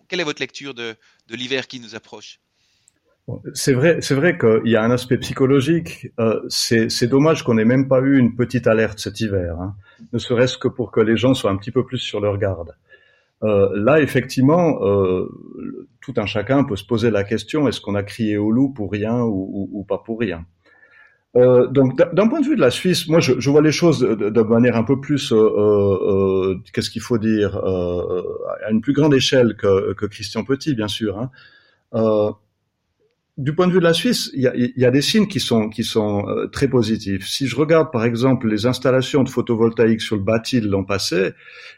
Quelle 0.07 0.19
est 0.19 0.23
votre 0.25 0.41
lecture 0.41 0.73
de, 0.73 0.95
l'hiver 1.29 1.67
qui 1.67 1.79
nous 1.79 1.95
approche? 1.95 2.39
C'est 3.53 3.73
vrai, 3.73 4.01
c'est 4.01 4.15
vrai 4.15 4.37
qu'il 4.37 4.71
y 4.71 4.75
a 4.75 4.83
un 4.83 4.89
aspect 4.89 5.17
psychologique. 5.19 6.07
Euh, 6.19 6.41
c'est 6.49 7.07
dommage 7.07 7.43
qu'on 7.43 7.53
n'ait 7.53 7.65
même 7.65 7.87
pas 7.87 8.01
eu 8.01 8.17
une 8.17 8.35
petite 8.35 8.65
alerte 8.65 8.99
cet 8.99 9.21
hiver, 9.21 9.55
hein, 9.61 9.75
ne 10.11 10.17
serait-ce 10.17 10.57
que 10.57 10.67
pour 10.67 10.91
que 10.91 10.99
les 10.99 11.15
gens 11.15 11.33
soient 11.35 11.51
un 11.51 11.57
petit 11.57 11.71
peu 11.71 11.85
plus 11.85 11.99
sur 11.99 12.19
leur 12.19 12.37
garde. 12.37 12.75
Euh, 13.43 13.69
là, 13.75 14.01
effectivement, 14.01 14.83
euh, 14.83 15.29
tout 16.01 16.13
un 16.17 16.25
chacun 16.25 16.63
peut 16.63 16.75
se 16.75 16.83
poser 16.83 17.11
la 17.11 17.23
question 17.23 17.67
est-ce 17.67 17.79
qu'on 17.79 17.95
a 17.95 18.03
crié 18.03 18.37
au 18.37 18.51
loup 18.51 18.73
pour 18.73 18.91
rien 18.91 19.21
ou 19.21 19.85
pas 19.87 19.99
pour 19.99 20.19
rien? 20.19 20.45
Euh, 21.37 21.67
donc, 21.67 21.97
d'un 22.13 22.27
point 22.27 22.41
de 22.41 22.45
vue 22.45 22.55
de 22.55 22.61
la 22.61 22.71
Suisse, 22.71 23.07
moi, 23.07 23.21
je, 23.21 23.39
je 23.39 23.49
vois 23.49 23.61
les 23.61 23.71
choses 23.71 23.99
de, 24.01 24.29
de, 24.29 24.41
manière 24.41 24.75
un 24.75 24.83
peu 24.83 24.99
plus, 24.99 25.31
euh, 25.31 25.37
euh, 25.37 26.55
qu'est-ce 26.73 26.89
qu'il 26.89 27.01
faut 27.01 27.17
dire, 27.17 27.55
euh, 27.55 28.21
à 28.65 28.71
une 28.71 28.81
plus 28.81 28.93
grande 28.93 29.13
échelle 29.13 29.55
que, 29.55 29.93
que 29.93 30.05
Christian 30.05 30.43
Petit, 30.43 30.75
bien 30.75 30.89
sûr. 30.89 31.17
Hein. 31.17 31.29
Euh, 31.93 32.31
du 33.37 33.55
point 33.55 33.67
de 33.67 33.71
vue 33.71 33.79
de 33.79 33.85
la 33.85 33.93
Suisse, 33.93 34.29
il 34.33 34.41
y 34.41 34.47
a, 34.47 34.53
y 34.55 34.85
a 34.85 34.91
des 34.91 35.01
signes 35.01 35.27
qui 35.27 35.39
sont, 35.39 35.69
qui 35.69 35.85
sont 35.85 36.27
euh, 36.27 36.47
très 36.47 36.67
positifs. 36.67 37.25
Si 37.27 37.47
je 37.47 37.55
regarde, 37.55 37.89
par 37.91 38.03
exemple, 38.03 38.49
les 38.49 38.65
installations 38.65 39.23
de 39.23 39.29
photovoltaïque 39.29 40.01
sur 40.01 40.17
le 40.17 40.21
bâti 40.21 40.59
de 40.59 40.67
l'an 40.67 40.83
passé, 40.83 41.31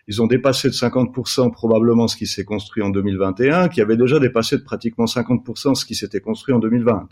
ils 0.08 0.20
ont 0.22 0.28
dépassé 0.28 0.68
de 0.68 0.74
50% 0.74 1.52
probablement 1.52 2.08
ce 2.08 2.18
qui 2.18 2.26
s'est 2.26 2.44
construit 2.44 2.82
en 2.82 2.90
2021, 2.90 3.70
qui 3.70 3.82
avait 3.82 3.98
déjà 3.98 4.20
dépassé 4.20 4.58
de 4.58 4.64
pratiquement 4.64 5.06
50% 5.06 5.76
ce 5.76 5.86
qui 5.86 5.94
s'était 5.94 6.22
construit 6.22 6.56
en 6.56 6.60
2020. 6.60 7.08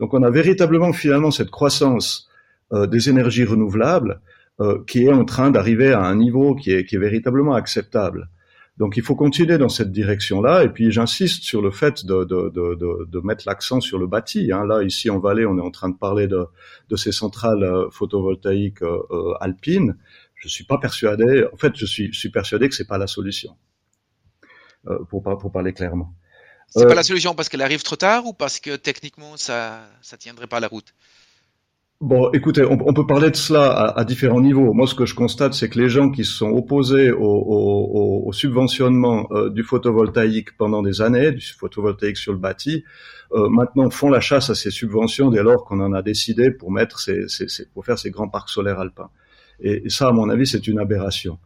Donc 0.00 0.14
on 0.14 0.22
a 0.22 0.30
véritablement 0.30 0.92
finalement 0.92 1.30
cette 1.30 1.50
croissance 1.50 2.28
euh, 2.72 2.86
des 2.86 3.08
énergies 3.08 3.44
renouvelables 3.44 4.20
euh, 4.60 4.82
qui 4.86 5.04
est 5.04 5.12
en 5.12 5.24
train 5.24 5.50
d'arriver 5.50 5.92
à 5.92 6.02
un 6.02 6.16
niveau 6.16 6.54
qui 6.54 6.72
est, 6.72 6.96
véritablement 6.96 7.54
acceptable. 7.54 8.28
Donc 8.78 8.96
il 8.96 9.02
faut 9.02 9.14
continuer 9.14 9.58
dans 9.58 9.68
cette 9.68 9.92
direction-là. 9.92 10.64
Et 10.64 10.68
puis 10.68 10.90
j'insiste 10.90 11.44
sur 11.44 11.62
le 11.62 11.70
fait 11.70 12.04
de, 12.04 13.20
mettre 13.22 13.44
l'accent 13.46 13.80
sur 13.80 13.98
le 13.98 14.06
bâti. 14.06 14.50
Hein. 14.52 14.64
Là, 14.66 14.82
ici 14.82 15.10
en 15.10 15.20
Valais, 15.20 15.46
on 15.46 15.58
est 15.58 15.62
en 15.62 15.70
train 15.70 15.90
de 15.90 15.96
parler 15.96 16.26
de, 16.26 16.96
ces 16.96 17.12
centrales 17.12 17.62
euh, 17.62 17.88
photovoltaïques 17.90 18.82
alpines. 19.40 19.96
Je 20.34 20.48
suis 20.48 20.64
pas 20.64 20.78
persuadé. 20.78 21.44
En 21.52 21.56
fait, 21.56 21.76
je 21.76 21.86
suis, 21.86 22.30
persuadé 22.30 22.68
que 22.68 22.74
c'est 22.74 22.88
pas 22.88 22.98
la 22.98 23.06
solution. 23.06 23.56
Pour, 25.08 25.22
pour 25.22 25.50
parler 25.50 25.72
clairement. 25.72 26.14
C'est 26.68 26.84
euh, 26.84 26.88
pas 26.88 26.94
la 26.94 27.02
solution 27.02 27.34
parce 27.34 27.48
qu'elle 27.48 27.62
arrive 27.62 27.82
trop 27.82 27.96
tard 27.96 28.26
ou 28.26 28.32
parce 28.32 28.60
que 28.60 28.76
techniquement 28.76 29.36
ça 29.36 29.80
ça 30.02 30.16
tiendrait 30.16 30.46
pas 30.46 30.60
la 30.60 30.68
route? 30.68 30.94
Bon, 32.00 32.30
écoutez, 32.32 32.64
on, 32.64 32.76
on, 32.86 32.92
peut 32.92 33.06
parler 33.06 33.30
de 33.30 33.36
cela 33.36 33.70
à, 33.70 34.00
à, 34.00 34.04
différents 34.04 34.40
niveaux. 34.40 34.74
Moi, 34.74 34.86
ce 34.86 34.94
que 34.94 35.06
je 35.06 35.14
constate, 35.14 35.54
c'est 35.54 35.70
que 35.70 35.78
les 35.78 35.88
gens 35.88 36.10
qui 36.10 36.24
se 36.24 36.32
sont 36.32 36.50
opposés 36.50 37.12
au, 37.12 37.24
au, 37.24 38.24
au 38.26 38.32
subventionnement 38.32 39.26
euh, 39.30 39.48
du 39.48 39.62
photovoltaïque 39.62 40.56
pendant 40.58 40.82
des 40.82 41.00
années, 41.00 41.32
du 41.32 41.46
photovoltaïque 41.46 42.18
sur 42.18 42.32
le 42.32 42.38
bâti, 42.38 42.84
euh, 43.32 43.48
maintenant 43.48 43.88
font 43.90 44.10
la 44.10 44.20
chasse 44.20 44.50
à 44.50 44.54
ces 44.54 44.70
subventions 44.70 45.30
dès 45.30 45.42
lors 45.42 45.64
qu'on 45.64 45.80
en 45.80 45.92
a 45.94 46.02
décidé 46.02 46.50
pour 46.50 46.72
mettre 46.72 46.98
ces, 46.98 47.26
ces, 47.28 47.48
ces, 47.48 47.66
pour 47.66 47.86
faire 47.86 47.98
ces 47.98 48.10
grands 48.10 48.28
parcs 48.28 48.50
solaires 48.50 48.80
alpins. 48.80 49.10
Et, 49.60 49.86
et 49.86 49.88
ça, 49.88 50.08
à 50.08 50.12
mon 50.12 50.28
avis, 50.28 50.46
c'est 50.46 50.66
une 50.66 50.80
aberration. 50.80 51.38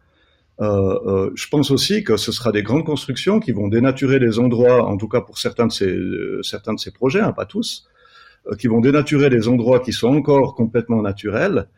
Euh, 0.60 0.98
euh, 1.06 1.30
je 1.36 1.46
pense 1.48 1.70
aussi 1.70 2.02
que 2.02 2.16
ce 2.16 2.32
sera 2.32 2.50
des 2.50 2.64
grandes 2.64 2.84
constructions 2.84 3.38
qui 3.38 3.52
vont 3.52 3.68
dénaturer 3.68 4.18
les 4.18 4.40
endroits, 4.40 4.84
en 4.84 4.96
tout 4.96 5.08
cas 5.08 5.20
pour 5.20 5.38
certains 5.38 5.68
de 5.68 5.72
ces, 5.72 5.86
euh, 5.86 6.42
certains 6.42 6.74
de 6.74 6.80
ces 6.80 6.90
projets, 6.90 7.20
hein, 7.20 7.32
pas 7.32 7.46
tous, 7.46 7.86
euh, 8.48 8.56
qui 8.56 8.66
vont 8.66 8.80
dénaturer 8.80 9.30
les 9.30 9.46
endroits 9.46 9.78
qui 9.78 9.92
sont 9.92 10.08
encore 10.08 10.56
complètement 10.56 11.00
naturels, 11.00 11.68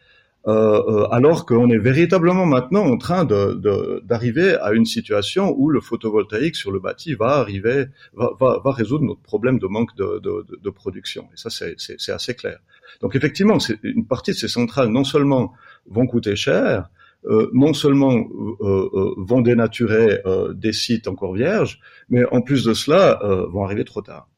euh, 0.46 1.06
alors 1.10 1.44
qu'on 1.44 1.68
est 1.68 1.78
véritablement 1.78 2.46
maintenant 2.46 2.86
en 2.86 2.96
train 2.96 3.26
d'arriver 3.26 4.54
à 4.54 4.72
une 4.72 4.86
situation 4.86 5.54
où 5.58 5.68
le 5.68 5.82
photovoltaïque 5.82 6.56
sur 6.56 6.72
le 6.72 6.80
bâti 6.80 7.12
va 7.14 7.32
arriver, 7.36 7.88
va, 8.14 8.30
va, 8.40 8.62
va 8.64 8.72
résoudre 8.72 9.04
notre 9.04 9.20
problème 9.20 9.58
de 9.58 9.66
manque 9.66 9.94
de, 9.96 10.18
de, 10.20 10.46
de 10.66 10.70
production. 10.70 11.24
Et 11.34 11.36
ça, 11.36 11.50
c'est 11.50 12.12
assez 12.12 12.34
clair. 12.34 12.58
Donc 13.02 13.14
effectivement, 13.14 13.58
une 13.82 14.06
partie 14.06 14.30
de 14.30 14.36
ces 14.36 14.48
centrales 14.48 14.88
non 14.88 15.04
seulement 15.04 15.52
vont 15.86 16.06
coûter 16.06 16.36
cher, 16.36 16.88
euh, 17.26 17.50
non 17.52 17.74
seulement 17.74 18.14
euh, 18.14 18.56
euh, 18.62 19.14
vont 19.18 19.42
dénaturer 19.42 20.22
des 20.54 20.72
sites 20.72 21.06
encore 21.06 21.34
vierges, 21.34 21.78
mais 22.08 22.24
en 22.32 22.40
plus 22.40 22.64
de 22.64 22.74
cela, 22.74 23.18
vont 23.50 23.64
arriver 23.64 23.84
trop 23.84 24.02
tard. 24.02 24.28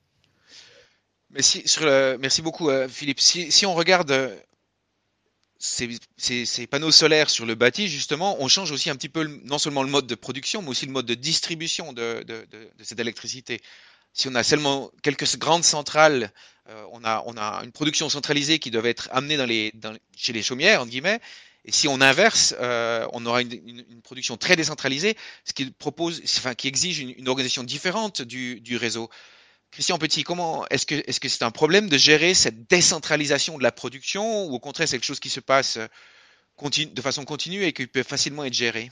Merci, 1.30 2.42
beaucoup, 2.42 2.70
Philippe. 2.88 3.20
Si, 3.20 3.66
on 3.66 3.74
regarde 3.74 4.32
ces, 5.58 6.66
panneaux 6.68 6.90
solaires 6.90 7.30
sur 7.30 7.46
le 7.46 7.54
bâti, 7.54 7.88
justement, 7.88 8.36
on 8.40 8.48
change 8.48 8.72
aussi 8.72 8.90
un 8.90 8.96
petit 8.96 9.08
peu 9.08 9.24
non 9.44 9.58
seulement 9.58 9.82
le 9.82 9.88
mode 9.88 10.06
de 10.06 10.14
production, 10.14 10.60
mais 10.60 10.68
aussi 10.68 10.86
le 10.86 10.92
mode 10.92 11.06
de 11.06 11.14
distribution 11.14 11.92
de, 11.92 12.24
cette 12.82 13.00
électricité. 13.00 13.60
Si 14.12 14.28
on 14.28 14.34
a 14.34 14.42
seulement 14.42 14.90
quelques 15.02 15.38
grandes 15.38 15.64
centrales, 15.64 16.32
on, 16.92 17.02
a, 17.04 17.62
une 17.64 17.72
production 17.72 18.08
centralisée 18.08 18.58
qui 18.58 18.70
doit 18.70 18.84
être 18.84 19.08
amenée 19.12 19.72
chez 20.16 20.32
les 20.32 20.42
chaumières, 20.42 20.82
entre 20.82 20.90
guillemets, 20.90 21.20
et 21.64 21.70
si 21.70 21.86
on 21.86 22.00
inverse, 22.00 22.54
euh, 22.60 23.06
on 23.12 23.24
aura 23.24 23.42
une, 23.42 24.02
production 24.02 24.36
très 24.36 24.56
décentralisée, 24.56 25.16
ce 25.44 25.52
qui 25.52 25.70
propose, 25.70 26.20
enfin, 26.38 26.54
qui 26.54 26.66
exige 26.66 26.98
une, 26.98 27.28
organisation 27.28 27.62
différente 27.62 28.20
du, 28.22 28.76
réseau. 28.76 29.08
Christian 29.70 29.96
Petit, 29.96 30.24
comment 30.24 30.66
est-ce 30.68 30.84
que 30.84 30.96
est-ce 31.06 31.20
que 31.20 31.28
c'est 31.28 31.44
un 31.44 31.50
problème 31.50 31.88
de 31.88 31.96
gérer 31.96 32.34
cette 32.34 32.68
décentralisation 32.68 33.56
de 33.56 33.62
la 33.62 33.72
production 33.72 34.44
ou 34.44 34.52
au 34.52 34.58
contraire 34.58 34.86
c'est 34.86 34.96
quelque 34.96 35.06
chose 35.06 35.20
qui 35.20 35.30
se 35.30 35.40
passe 35.40 35.78
euh, 35.78 35.88
de 36.84 37.00
façon 37.00 37.24
continue 37.24 37.64
et 37.64 37.72
qui 37.72 37.86
peut 37.86 38.02
facilement 38.02 38.44
être 38.44 38.52
géré? 38.52 38.90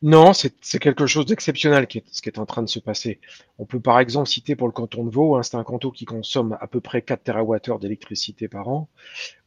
Non, 0.00 0.32
c'est 0.32 0.78
quelque 0.78 1.06
chose 1.06 1.26
d'exceptionnel 1.26 1.88
qui 1.88 1.98
est, 1.98 2.04
ce 2.12 2.22
qui 2.22 2.28
est 2.28 2.38
en 2.38 2.46
train 2.46 2.62
de 2.62 2.68
se 2.68 2.78
passer. 2.78 3.18
On 3.58 3.64
peut 3.64 3.80
par 3.80 3.98
exemple 3.98 4.28
citer 4.28 4.54
pour 4.54 4.68
le 4.68 4.72
canton 4.72 5.04
de 5.04 5.10
Vaud, 5.10 5.34
hein, 5.34 5.42
c'est 5.42 5.56
un 5.56 5.64
canton 5.64 5.90
qui 5.90 6.04
consomme 6.04 6.56
à 6.60 6.68
peu 6.68 6.80
près 6.80 7.02
4 7.02 7.24
TWh 7.24 7.80
d'électricité 7.80 8.46
par 8.46 8.68
an. 8.68 8.88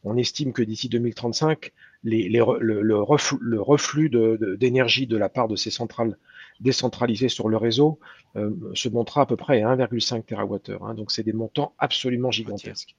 On 0.04 0.18
estime 0.18 0.52
que 0.52 0.62
d'ici 0.62 0.90
2035, 0.90 1.72
les, 2.04 2.28
le, 2.28 3.00
reflux, 3.62 4.10
d'énergie 4.58 5.06
de, 5.06 5.14
de, 5.14 5.18
la 5.18 5.30
part 5.30 5.48
de 5.48 5.56
ces 5.56 5.70
centrales 5.70 6.18
décentralisées 6.60 7.28
sur 7.28 7.48
le 7.48 7.56
réseau 7.56 7.98
euh, 8.36 8.50
se 8.74 8.90
montera 8.90 9.22
à 9.22 9.26
peu 9.26 9.36
près 9.36 9.62
à 9.62 9.74
1,5 9.74 10.24
TWh. 10.24 10.78
Hein, 10.82 10.94
donc 10.94 11.12
c'est 11.12 11.22
des 11.22 11.32
montants 11.32 11.74
absolument 11.78 12.30
gigantesques. 12.30 12.94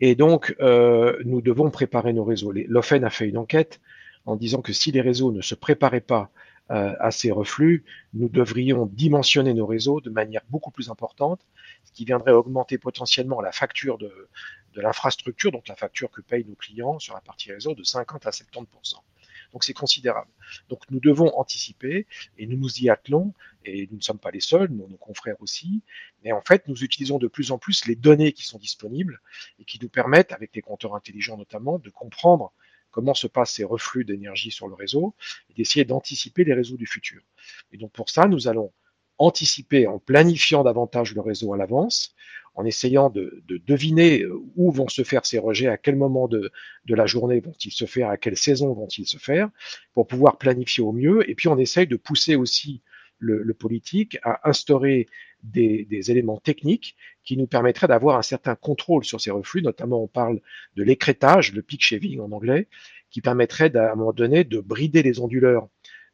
Et 0.00 0.14
donc 0.14 0.54
euh, 0.60 1.18
nous 1.24 1.40
devons 1.40 1.70
préparer 1.70 2.12
nos 2.12 2.24
réseaux. 2.24 2.52
L'OFEN 2.52 3.04
a 3.04 3.10
fait 3.10 3.28
une 3.28 3.38
enquête 3.38 3.80
en 4.26 4.36
disant 4.36 4.62
que 4.62 4.72
si 4.72 4.92
les 4.92 5.00
réseaux 5.00 5.32
ne 5.32 5.40
se 5.40 5.54
préparaient 5.54 6.00
pas 6.00 6.30
à 6.70 7.10
ces 7.10 7.30
reflux, 7.30 7.84
nous 8.12 8.28
devrions 8.28 8.86
dimensionner 8.86 9.54
nos 9.54 9.66
réseaux 9.66 10.00
de 10.00 10.10
manière 10.10 10.42
beaucoup 10.50 10.70
plus 10.70 10.90
importante, 10.90 11.40
ce 11.84 11.92
qui 11.92 12.04
viendrait 12.04 12.32
augmenter 12.32 12.76
potentiellement 12.76 13.40
la 13.40 13.52
facture 13.52 13.96
de, 13.96 14.28
de 14.74 14.80
l'infrastructure, 14.80 15.50
donc 15.50 15.66
la 15.68 15.76
facture 15.76 16.10
que 16.10 16.20
payent 16.20 16.44
nos 16.44 16.54
clients 16.54 16.98
sur 16.98 17.14
la 17.14 17.20
partie 17.20 17.52
réseau 17.52 17.74
de 17.74 17.82
50 17.82 18.26
à 18.26 18.30
70%. 18.30 18.66
Donc 19.52 19.64
c'est 19.64 19.72
considérable. 19.72 20.30
Donc 20.68 20.82
nous 20.90 21.00
devons 21.00 21.36
anticiper 21.38 22.06
et 22.36 22.46
nous 22.46 22.58
nous 22.58 22.80
y 22.80 22.90
attelons 22.90 23.32
et 23.64 23.88
nous 23.90 23.96
ne 23.96 24.02
sommes 24.02 24.18
pas 24.18 24.30
les 24.30 24.40
seuls, 24.40 24.70
nos, 24.70 24.88
nos 24.88 24.96
confrères 24.96 25.40
aussi. 25.40 25.82
Mais 26.22 26.32
en 26.32 26.42
fait, 26.42 26.68
nous 26.68 26.84
utilisons 26.84 27.18
de 27.18 27.28
plus 27.28 27.50
en 27.50 27.58
plus 27.58 27.86
les 27.86 27.96
données 27.96 28.32
qui 28.32 28.44
sont 28.44 28.58
disponibles 28.58 29.20
et 29.58 29.64
qui 29.64 29.78
nous 29.80 29.88
permettent, 29.88 30.32
avec 30.32 30.54
les 30.54 30.62
compteurs 30.62 30.94
intelligents 30.94 31.36
notamment, 31.36 31.78
de 31.78 31.90
comprendre 31.90 32.52
comment 32.90 33.14
se 33.14 33.26
passent 33.26 33.54
ces 33.54 33.64
reflux 33.64 34.04
d'énergie 34.04 34.50
sur 34.50 34.68
le 34.68 34.74
réseau 34.74 35.14
et 35.50 35.54
d'essayer 35.54 35.84
d'anticiper 35.84 36.44
les 36.44 36.54
réseaux 36.54 36.76
du 36.76 36.86
futur. 36.86 37.22
Et 37.72 37.76
donc 37.76 37.92
pour 37.92 38.10
ça, 38.10 38.26
nous 38.26 38.48
allons 38.48 38.72
anticiper 39.18 39.86
en 39.86 39.98
planifiant 39.98 40.62
davantage 40.62 41.14
le 41.14 41.20
réseau 41.20 41.52
à 41.52 41.56
l'avance, 41.56 42.14
en 42.54 42.64
essayant 42.64 43.10
de, 43.10 43.42
deviner 43.66 44.22
euh, 44.22 44.40
où 44.56 44.72
vont 44.72 44.88
se 44.88 45.04
faire 45.04 45.24
ces 45.24 45.38
rejets, 45.38 45.68
à 45.68 45.76
quel 45.76 45.96
moment 45.96 46.26
de, 46.26 46.50
la 46.88 47.06
journée 47.06 47.40
vont-ils 47.40 47.72
se 47.72 47.84
faire, 47.84 48.08
à 48.08 48.16
quelle 48.16 48.36
saison 48.36 48.72
vont-ils 48.72 49.06
se 49.06 49.18
faire, 49.18 49.48
pour 49.94 50.06
pouvoir 50.06 50.38
planifier 50.38 50.82
au 50.82 50.92
mieux. 50.92 51.28
Et 51.30 51.34
puis 51.34 51.48
on 51.48 51.58
essaye 51.58 51.86
de 51.86 51.96
pousser 51.96 52.36
aussi 52.36 52.82
le, 53.18 53.54
politique 53.54 54.18
à 54.22 54.48
instaurer 54.48 55.06
des, 55.42 56.10
éléments 56.10 56.38
techniques 56.38 56.96
qui 57.24 57.36
nous 57.36 57.46
permettraient 57.46 57.88
d'avoir 57.88 58.18
un 58.18 58.22
certain 58.22 58.54
contrôle 58.54 59.04
sur 59.04 59.20
ces 59.20 59.30
reflux. 59.30 59.62
Notamment, 59.62 60.02
on 60.02 60.08
parle 60.08 60.40
de 60.76 60.82
l'écrétage, 60.82 61.52
le 61.52 61.62
peak 61.62 61.82
shaving 61.82 62.20
en 62.20 62.32
anglais, 62.32 62.68
qui 63.10 63.20
permettrait 63.20 63.74
à 63.76 63.92
un 63.92 63.94
moment 63.94 64.12
donné 64.12 64.44
de 64.44 64.60
brider 64.60 65.02
les 65.02 65.20
onduleurs 65.20 65.68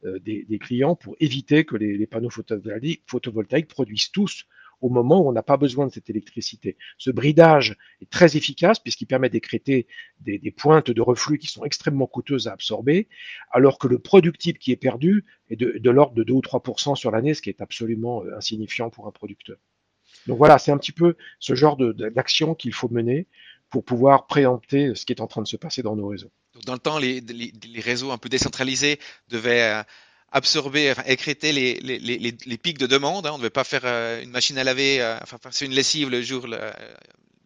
euh, 0.04 0.18
des, 0.20 0.58
clients 0.58 0.96
pour 0.96 1.16
éviter 1.20 1.64
que 1.64 1.76
les, 1.76 1.96
les 1.96 2.06
panneaux 2.06 2.30
photovoltaïques 2.30 3.68
produisent 3.68 4.10
tous 4.10 4.46
au 4.84 4.90
moment 4.90 5.22
où 5.22 5.28
on 5.30 5.32
n'a 5.32 5.42
pas 5.42 5.56
besoin 5.56 5.86
de 5.86 5.92
cette 5.92 6.10
électricité. 6.10 6.76
Ce 6.98 7.10
bridage 7.10 7.74
est 8.02 8.10
très 8.10 8.36
efficace 8.36 8.78
puisqu'il 8.78 9.06
permet 9.06 9.30
d'écréter 9.30 9.86
des, 10.20 10.38
pointes 10.50 10.90
de 10.90 11.00
reflux 11.00 11.38
qui 11.38 11.46
sont 11.46 11.64
extrêmement 11.64 12.06
coûteuses 12.06 12.48
à 12.48 12.52
absorber, 12.52 13.08
alors 13.50 13.78
que 13.78 13.88
le 13.88 13.98
productible 13.98 14.58
qui 14.58 14.72
est 14.72 14.76
perdu 14.76 15.24
est 15.48 15.56
de, 15.56 15.90
l'ordre 15.90 16.14
de 16.14 16.22
2 16.22 16.34
ou 16.34 16.40
3% 16.40 16.96
sur 16.96 17.10
l'année, 17.10 17.32
ce 17.32 17.40
qui 17.40 17.48
est 17.48 17.62
absolument 17.62 18.24
euh, 18.24 18.36
insignifiant 18.36 18.90
pour 18.90 19.06
un 19.06 19.10
producteur. 19.10 19.56
Donc 20.26 20.36
voilà, 20.36 20.58
c'est 20.58 20.70
un 20.70 20.76
petit 20.76 20.92
peu 20.92 21.16
ce 21.40 21.54
genre 21.54 21.78
d'action 21.78 22.54
qu'il 22.54 22.74
faut 22.74 22.90
mener 22.90 23.26
pour 23.70 23.86
pouvoir 23.86 24.26
préempter 24.26 24.94
ce 24.94 25.06
qui 25.06 25.14
est 25.14 25.22
en 25.22 25.26
train 25.26 25.40
de 25.40 25.48
se 25.48 25.56
passer 25.56 25.82
dans 25.82 25.96
nos 25.96 26.08
réseaux. 26.08 26.30
Dans 26.66 26.74
le 26.74 26.78
temps, 26.78 26.98
les, 26.98 27.22
les 27.22 27.80
réseaux 27.80 28.10
un 28.10 28.18
peu 28.18 28.28
décentralisés 28.28 28.98
devaient 29.28 29.62
euh, 29.62 29.82
absorber, 30.34 30.90
enfin, 30.90 31.04
écréter 31.06 31.52
les, 31.52 31.74
les, 31.80 31.98
les, 31.98 32.18
les, 32.18 32.58
pics 32.58 32.76
de 32.76 32.86
demande. 32.86 33.24
Hein. 33.24 33.30
On 33.30 33.34
ne 33.34 33.38
devait 33.38 33.50
pas 33.50 33.64
faire 33.64 33.82
euh, 33.84 34.20
une 34.20 34.30
machine 34.30 34.58
à 34.58 34.64
laver, 34.64 35.00
euh, 35.00 35.16
enfin 35.22 35.38
faire 35.40 35.52
une 35.66 35.74
lessive 35.74 36.10
le 36.10 36.22
jour 36.22 36.48
le, 36.48 36.58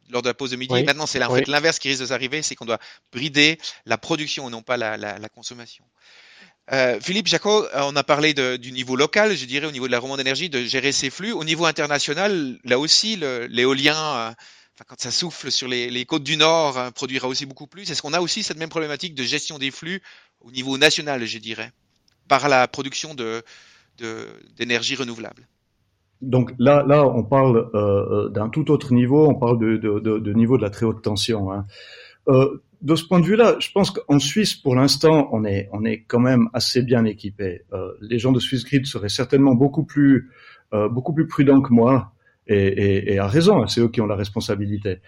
lors 0.08 0.22
de 0.22 0.28
la 0.28 0.34
pause 0.34 0.50
de 0.50 0.56
midi. 0.56 0.82
Maintenant, 0.82 1.06
c'est 1.06 1.22
en 1.22 1.34
fait 1.34 1.46
l'inverse 1.48 1.78
qui 1.78 1.88
risque 1.88 2.00
de 2.00 2.06
s'arriver, 2.06 2.42
c'est 2.42 2.54
qu'on 2.54 2.64
doit 2.64 2.80
brider 3.12 3.58
la 3.84 3.98
production 3.98 4.48
et 4.48 4.50
non 4.50 4.62
pas 4.62 4.78
la, 4.78 4.96
la, 4.96 5.18
la 5.18 5.28
consommation. 5.28 5.84
Euh, 6.72 6.98
Philippe 7.00 7.26
Jacot, 7.26 7.64
euh, 7.66 7.82
on 7.82 7.94
a 7.94 8.04
parlé 8.04 8.32
de, 8.32 8.56
du 8.56 8.72
niveau 8.72 8.96
local, 8.96 9.36
je 9.36 9.44
dirais 9.44 9.66
au 9.66 9.70
niveau 9.70 9.86
de 9.86 9.92
la 9.92 9.98
romande 9.98 10.18
d'énergie, 10.18 10.48
de 10.48 10.64
gérer 10.64 10.92
ses 10.92 11.10
flux. 11.10 11.32
Au 11.32 11.44
niveau 11.44 11.66
international, 11.66 12.58
là 12.64 12.78
aussi, 12.78 13.16
l'éolien, 13.50 14.34
quand 14.86 14.98
ça 14.98 15.10
souffle 15.10 15.50
sur 15.50 15.68
les, 15.68 15.90
les 15.90 16.06
côtes 16.06 16.24
du 16.24 16.38
Nord, 16.38 16.92
produira 16.94 17.28
aussi 17.28 17.44
beaucoup 17.44 17.66
plus. 17.66 17.90
Est-ce 17.90 18.00
qu'on 18.00 18.14
a 18.14 18.20
aussi 18.20 18.42
cette 18.42 18.58
même 18.58 18.70
problématique 18.70 19.14
de 19.14 19.24
gestion 19.24 19.58
des 19.58 19.70
flux 19.70 20.00
au 20.40 20.50
niveau 20.50 20.78
national, 20.78 21.26
je 21.26 21.38
dirais? 21.38 21.70
Par 22.28 22.48
la 22.48 22.68
production 22.68 23.14
de, 23.14 23.42
d'énergie 24.56 24.94
renouvelable. 24.94 25.46
Donc 26.20 26.52
là, 26.58 26.84
là, 26.86 27.06
on 27.06 27.22
parle 27.22 27.70
euh, 27.74 28.26
euh, 28.26 28.28
d'un 28.28 28.48
tout 28.48 28.70
autre 28.70 28.92
niveau. 28.92 29.28
On 29.28 29.34
parle 29.34 29.58
de, 29.58 29.76
de, 29.76 30.18
de, 30.18 30.32
niveau 30.32 30.56
de 30.56 30.62
la 30.62 30.70
très 30.70 30.84
haute 30.84 31.02
tension. 31.02 31.52
Hein. 31.52 31.66
Euh, 32.28 32.62
de 32.82 32.94
ce 32.94 33.04
point 33.04 33.20
de 33.20 33.24
vue-là, 33.24 33.56
je 33.60 33.70
pense 33.72 33.90
qu'en 33.90 34.18
Suisse, 34.18 34.54
pour 34.54 34.74
l'instant, 34.74 35.28
on 35.32 35.44
est, 35.44 35.68
quand 36.06 36.20
même 36.20 36.48
assez 36.52 36.82
bien 36.82 37.04
équipé. 37.04 37.62
Les 38.00 38.20
gens 38.20 38.30
de 38.30 38.38
SwissGrid 38.38 38.86
seraient 38.86 39.08
certainement 39.08 39.54
beaucoup 39.54 39.82
plus, 39.82 40.30
prudents 41.28 41.60
que 41.60 41.72
moi, 41.72 42.12
et, 42.46 43.18
à 43.18 43.26
raison. 43.26 43.62
Hein, 43.62 43.66
c'est 43.66 43.80
eux 43.80 43.88
qui 43.88 44.00
ont 44.00 44.06
la 44.06 44.14
responsabilité. 44.14 44.98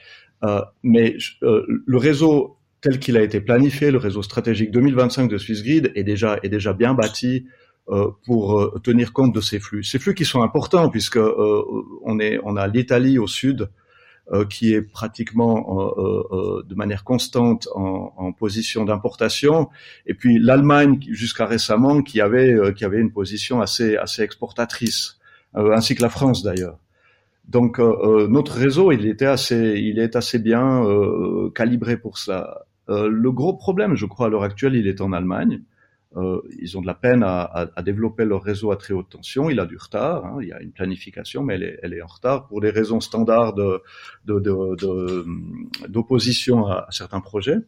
Mais 0.83 1.17
le 1.43 1.97
réseau 1.97 2.57
tel 2.81 2.99
qu'il 2.99 3.17
a 3.17 3.23
été 3.23 3.41
planifié, 3.41 3.91
le 3.91 3.99
réseau 3.99 4.23
stratégique 4.23 4.71
2025 4.71 5.31
de 5.31 5.39
SwissGrid 5.39 5.93
est 5.95 6.05
déjà 6.05 6.39
est 6.43 6.49
déjà 6.49 6.73
bien 6.73 6.95
bâti 6.95 7.47
euh, 7.89 8.11
pour 8.25 8.61
euh, 8.61 8.81
tenir 8.83 9.13
compte 9.13 9.35
de 9.35 9.41
ces 9.41 9.59
flux. 9.59 9.83
Ces 9.83 9.99
flux 9.99 10.15
qui 10.15 10.25
sont 10.25 10.43
importants 10.43 10.89
puisque 10.91 11.17
euh, 11.17 11.63
on 12.05 12.19
est 12.21 12.39
on 12.45 12.57
a 12.57 12.69
l'Italie 12.69 13.19
au 13.19 13.27
sud 13.27 13.69
euh, 14.33 14.45
qui 14.45 14.73
est 14.75 14.83
pratiquement 14.83 15.93
de 16.65 16.75
manière 16.75 17.05
constante 17.05 17.69
en, 17.75 18.15
en 18.17 18.33
position 18.33 18.85
d'importation 18.85 19.69
et 20.07 20.15
puis 20.15 20.39
l'Allemagne 20.39 21.01
jusqu'à 21.11 21.47
récemment 21.47 22.03
qui 22.03 22.21
avait 22.21 22.57
qui 22.77 22.85
avait 22.85 23.01
une 23.01 23.13
position 23.13 23.61
assez 23.61 23.97
assez 23.97 24.23
exportatrice 24.23 25.19
ainsi 25.55 25.97
que 25.97 26.03
la 26.03 26.11
France 26.11 26.43
d'ailleurs. 26.43 26.79
Donc 27.49 27.81
notre 27.81 28.53
réseau, 28.53 28.93
il 28.93 29.07
était 29.09 29.27
assez, 29.27 29.75
il 29.79 29.99
est 29.99 30.15
assez 30.15 30.39
bien 30.39 30.85
calibré 31.53 31.97
pour 31.97 32.19
ça. 32.19 32.67
Euh, 32.91 33.09
le 33.09 33.33
gros 33.33 33.55
problème, 33.55 33.95
je 33.95 34.07
crois, 34.07 34.27
à 34.27 34.29
l'heure 34.29 34.43
actuelle, 34.43 34.75
il 34.75 34.87
est 34.87 35.01
en 35.01 35.13
Allemagne. 35.13 35.63
Euh, 36.17 36.41
ils 36.59 36.77
ont 36.77 36.81
de 36.81 36.89
la 36.89 36.95
peine 36.95 37.23
à, 37.23 37.71
développer 37.85 38.25
leur 38.25 38.43
réseau 38.43 38.73
à 38.73 38.77
très 38.77 38.93
haute 38.93 39.11
tension. 39.11 39.49
Il 39.49 39.61
a 39.61 39.67
du 39.67 39.77
retard. 39.77 40.27
Hein. 40.27 40.39
il 40.43 40.49
y 40.49 40.53
a 40.53 40.61
une 40.61 40.73
planification, 40.73 41.45
mais 41.45 41.55
elle 41.55 41.95
est, 41.95 42.03
en 42.03 42.07
retard 42.07 42.49
pour 42.49 42.61
des 42.61 42.71
raisons 42.71 43.01
standards 43.01 43.55
d'opposition 45.89 46.67
à, 46.67 46.89
certains 46.91 47.21
projets. 47.21 47.59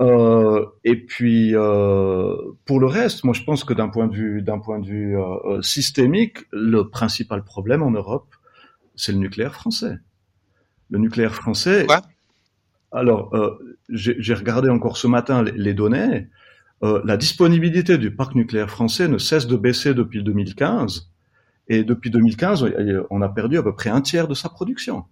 Euh, 0.00 0.66
et 0.84 0.96
puis 0.96 1.52
pour 2.66 2.80
le 2.80 2.86
reste, 2.86 3.24
moi 3.24 3.32
je 3.32 3.44
pense 3.44 3.64
que 3.64 3.72
d'un 3.72 3.88
point 3.88 4.08
de 4.08 4.14
vue 4.84 5.16
systémique, 5.62 6.38
le 6.52 6.90
principal 6.90 7.44
problème 7.44 7.82
en 7.82 7.92
Europe, 7.92 8.34
c'est 8.94 9.12
le 9.12 9.18
nucléaire 9.18 9.54
français. 9.54 9.96
Le 10.90 10.98
nucléaire 10.98 11.34
français. 11.34 11.86
Alors, 12.92 13.34
euh, 13.34 13.76
j'ai 13.88 14.34
regardé 14.34 14.68
encore 14.68 14.96
ce 14.96 15.06
matin 15.06 15.42
les, 15.42 15.74
données. 15.74 16.28
Euh, 16.82 17.00
la 17.04 17.16
disponibilité 17.16 17.98
du 17.98 18.14
parc 18.14 18.34
nucléaire 18.34 18.70
français 18.70 19.08
ne 19.08 19.18
cesse 19.18 19.46
de 19.46 19.56
baisser 19.56 19.94
depuis 19.94 20.22
2015. 20.22 21.10
Et 21.68 21.84
depuis 21.84 22.10
2015, 22.10 22.66
on 23.10 23.22
a 23.22 23.28
perdu 23.28 23.56
à 23.56 23.62
peu 23.62 23.74
près 23.74 23.88
un 23.90 24.00
tiers 24.00 24.28
de 24.28 24.34
sa 24.34 24.48
production 24.48 25.04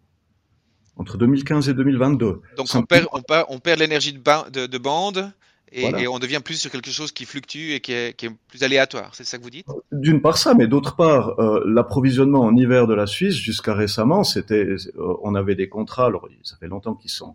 entre 1.01 1.17
2015 1.17 1.71
et 1.71 1.75
2022. 1.75 2.43
Donc 2.57 2.67
on 2.75 2.83
perd, 2.83 3.07
on 3.49 3.59
perd, 3.59 3.79
l'énergie 3.79 4.13
de, 4.13 4.67
de, 4.67 4.79
bande 4.79 5.33
et, 5.73 6.09
on 6.09 6.19
devient 6.19 6.41
plus 6.45 6.57
sur 6.57 6.71
quelque 6.71 6.91
chose 6.91 7.13
qui 7.13 7.25
fluctue 7.25 7.73
et 7.73 7.81
qui 7.81 7.93
est, 7.93 8.17
qui 8.17 8.27
est 8.27 8.31
plus 8.49 8.63
aléatoire. 8.63 9.15
C'est 9.15 9.25
ça 9.25 9.39
que 9.39 9.43
vous 9.43 9.51
dites? 9.51 9.67
D'une 9.93 10.21
part 10.21 10.39
ça, 10.39 10.55
mais 10.55 10.67
d'autre 10.67 10.97
part, 10.97 11.39
euh, 11.39 11.63
l'approvisionnement 11.67 12.41
en 12.41 12.57
hiver 12.57 12.87
de 12.87 12.95
la 12.95 13.07
Suisse 13.07 13.37
jusqu'à 13.37 13.75
récemment, 13.75 14.25
c'était, 14.25 14.65
euh, 14.65 14.77
on 15.23 15.35
avait 15.35 15.55
des 15.55 15.69
contrats. 15.69 16.07
Alors 16.07 16.29
ça 16.43 16.57
fait 16.57 16.69
longtemps 16.69 16.95
qu'ils 16.95 17.11
sont. 17.11 17.35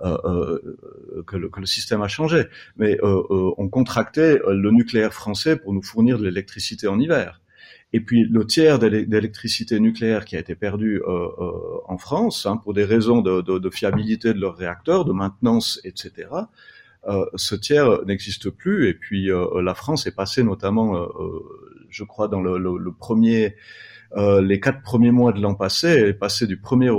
Euh, 0.00 0.16
euh 0.24 1.24
que, 1.26 1.36
le, 1.36 1.48
que, 1.48 1.58
le, 1.58 1.66
système 1.66 2.02
a 2.02 2.08
changé, 2.08 2.44
mais 2.76 2.98
on 3.02 3.68
contractait 3.68 4.38
le 4.46 4.70
nucléaire 4.70 5.12
français 5.12 5.56
pour 5.56 5.72
nous 5.72 5.82
fournir 5.82 6.18
de 6.18 6.24
l'électricité 6.24 6.86
en 6.86 7.00
hiver. 7.00 7.40
Et 7.92 8.00
puis 8.00 8.24
le 8.24 8.46
tiers 8.46 8.78
d'électricité 8.78 9.80
nucléaire 9.80 10.24
qui 10.26 10.36
a 10.36 10.38
été 10.38 10.54
perdu 10.54 11.00
euh, 11.00 11.28
euh, 11.38 11.80
en 11.86 11.96
France 11.96 12.44
hein, 12.44 12.58
pour 12.58 12.74
des 12.74 12.84
raisons 12.84 13.22
de, 13.22 13.40
de, 13.40 13.58
de, 13.58 13.70
fiabilité 13.70 14.34
de 14.34 14.40
leurs 14.40 14.56
réacteurs, 14.56 15.06
de 15.06 15.12
maintenance, 15.12 15.80
etc. 15.84 16.28
Euh, 17.08 17.24
ce 17.36 17.54
tiers 17.54 18.04
n'existe 18.04 18.50
plus. 18.50 18.88
Et 18.88 18.94
puis 18.94 19.30
euh, 19.30 19.62
la 19.62 19.74
France 19.74 20.06
est 20.06 20.14
passée 20.14 20.42
notamment, 20.42 20.96
euh, 20.96 21.08
je 21.88 22.04
crois, 22.04 22.28
dans 22.28 22.42
le, 22.42 22.92
premier, 22.92 23.56
les 24.16 24.60
quatre 24.60 24.82
premiers 24.82 25.10
mois 25.10 25.32
de 25.32 25.40
l'an 25.40 25.54
passé, 25.54 25.88
est 25.88 26.14
passée 26.14 26.46
du 26.46 26.58
premier 26.58 26.90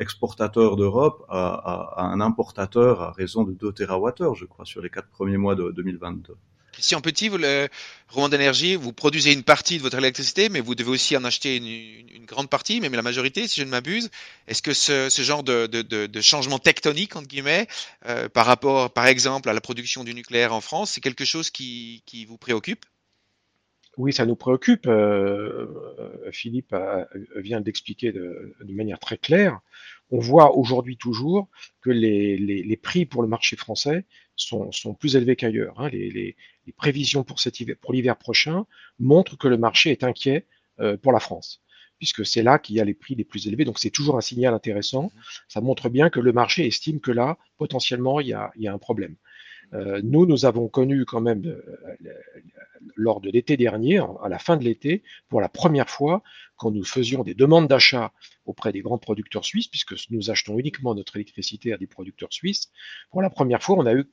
exportateur 0.00 0.76
d'Europe 0.76 1.24
à, 1.28 1.48
à, 1.54 2.02
à, 2.02 2.04
un 2.04 2.20
importateur 2.20 3.02
à 3.02 3.12
raison 3.12 3.44
de 3.44 3.52
2 3.52 3.72
TWh, 3.72 4.34
je 4.34 4.46
crois, 4.46 4.64
sur 4.64 4.80
les 4.80 4.90
quatre 4.90 5.08
premiers 5.08 5.36
mois 5.36 5.54
de 5.54 5.70
2022. 5.70 6.34
Christian 6.78 7.00
Petit, 7.00 7.28
vous, 7.28 7.38
le 7.38 7.66
Roman 8.08 8.28
d'énergie, 8.28 8.76
vous 8.76 8.92
produisez 8.92 9.32
une 9.32 9.42
partie 9.42 9.78
de 9.78 9.82
votre 9.82 9.98
électricité, 9.98 10.48
mais 10.48 10.60
vous 10.60 10.76
devez 10.76 10.90
aussi 10.90 11.16
en 11.16 11.24
acheter 11.24 11.56
une, 11.56 12.24
grande 12.24 12.48
partie, 12.48 12.80
même 12.80 12.94
la 12.94 13.02
majorité, 13.02 13.48
si 13.48 13.58
je 13.58 13.66
ne 13.66 13.70
m'abuse. 13.70 14.10
Est-ce 14.46 14.62
que 14.62 14.72
ce, 14.72 15.08
genre 15.20 15.42
de, 15.42 16.20
changement 16.20 16.60
tectonique, 16.60 17.16
entre 17.16 17.26
guillemets, 17.26 17.66
euh, 18.06 18.28
par 18.28 18.46
rapport, 18.46 18.92
par 18.92 19.08
exemple, 19.08 19.48
à 19.48 19.54
la 19.54 19.60
production 19.60 20.04
du 20.04 20.14
nucléaire 20.14 20.54
en 20.54 20.60
France, 20.60 20.92
c'est 20.92 21.00
quelque 21.00 21.24
chose 21.24 21.50
qui, 21.50 22.00
vous 22.28 22.38
préoccupe? 22.38 22.86
Oui, 23.96 24.12
ça 24.12 24.24
nous 24.24 24.36
préoccupe. 24.36 24.86
Euh, 24.86 25.66
Philippe 26.30 26.76
vient 27.34 27.60
d'expliquer 27.60 28.12
de, 28.12 28.54
manière 28.68 29.00
très 29.00 29.18
claire. 29.18 29.58
On 30.12 30.20
voit 30.20 30.56
aujourd'hui 30.56 30.96
toujours 30.96 31.48
que 31.80 31.90
les, 31.90 32.78
prix 32.80 33.04
pour 33.04 33.22
le 33.22 33.28
marché 33.28 33.56
français 33.56 34.04
sont, 34.38 34.94
plus 34.94 35.16
élevés 35.16 35.36
qu'ailleurs. 35.36 35.78
Hein. 35.80 35.88
Les, 35.90 36.36
prévisions 36.76 37.24
pour, 37.24 37.40
cet 37.40 37.74
pour 37.80 37.92
l'hiver 37.92 38.16
prochain 38.16 38.66
montrent 38.98 39.36
que 39.36 39.48
le 39.48 39.56
marché 39.56 39.90
est 39.90 40.04
inquiet 40.04 40.46
euh, 40.80 40.96
pour 40.96 41.12
la 41.12 41.20
France, 41.20 41.62
puisque 41.98 42.26
c'est 42.26 42.42
là 42.42 42.58
qu'il 42.58 42.76
y 42.76 42.80
a 42.80 42.84
les 42.84 42.94
prix 42.94 43.14
les 43.14 43.24
plus 43.24 43.46
élevés. 43.46 43.64
Donc 43.64 43.78
c'est 43.78 43.90
toujours 43.90 44.16
un 44.16 44.20
signal 44.20 44.54
intéressant. 44.54 45.10
Ça 45.48 45.60
montre 45.60 45.88
bien 45.88 46.10
que 46.10 46.20
le 46.20 46.32
marché 46.32 46.66
estime 46.66 47.00
que 47.00 47.10
là, 47.10 47.38
potentiellement, 47.56 48.20
il 48.20 48.28
y 48.28 48.34
a 48.34 48.72
un 48.72 48.78
problème. 48.78 49.16
Euh, 49.74 50.00
nous, 50.02 50.26
nous 50.26 50.44
avons 50.44 50.68
connu 50.68 51.04
quand 51.04 51.20
même, 51.20 51.44
euh, 51.44 51.96
lors 52.96 53.20
de 53.20 53.30
l'été 53.30 53.56
dernier, 53.56 53.98
à 54.22 54.28
la 54.28 54.38
fin 54.38 54.56
de 54.56 54.64
l'été, 54.64 55.02
pour 55.28 55.40
la 55.40 55.48
première 55.48 55.90
fois, 55.90 56.22
quand 56.56 56.70
nous 56.70 56.84
faisions 56.84 57.22
des 57.22 57.34
demandes 57.34 57.68
d'achat 57.68 58.12
auprès 58.46 58.72
des 58.72 58.80
grands 58.80 58.98
producteurs 58.98 59.44
suisses, 59.44 59.68
puisque 59.68 59.94
nous 60.10 60.30
achetons 60.30 60.58
uniquement 60.58 60.94
notre 60.94 61.16
électricité 61.16 61.72
à 61.72 61.78
des 61.78 61.86
producteurs 61.86 62.32
suisses, 62.32 62.70
pour 63.10 63.20
la 63.20 63.30
première 63.30 63.62
fois, 63.62 63.76
on 63.76 63.86
a 63.86 63.94
eu 63.94 64.10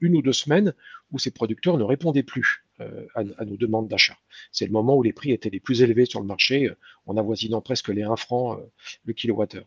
une 0.00 0.16
ou 0.16 0.22
deux 0.22 0.32
semaines 0.32 0.74
où 1.12 1.18
ces 1.18 1.30
producteurs 1.30 1.78
ne 1.78 1.84
répondaient 1.84 2.24
plus 2.24 2.64
euh, 2.80 3.06
à, 3.14 3.44
nos 3.44 3.56
demandes 3.56 3.88
d'achat. 3.88 4.18
C'est 4.50 4.66
le 4.66 4.72
moment 4.72 4.96
où 4.96 5.02
les 5.02 5.12
prix 5.12 5.30
étaient 5.30 5.50
les 5.50 5.60
plus 5.60 5.82
élevés 5.82 6.06
sur 6.06 6.20
le 6.20 6.26
marché, 6.26 6.70
en 7.06 7.16
avoisinant 7.16 7.60
presque 7.60 7.88
les 7.88 8.02
1 8.02 8.16
franc 8.16 8.58
le 9.04 9.12
kilowattheure. 9.12 9.66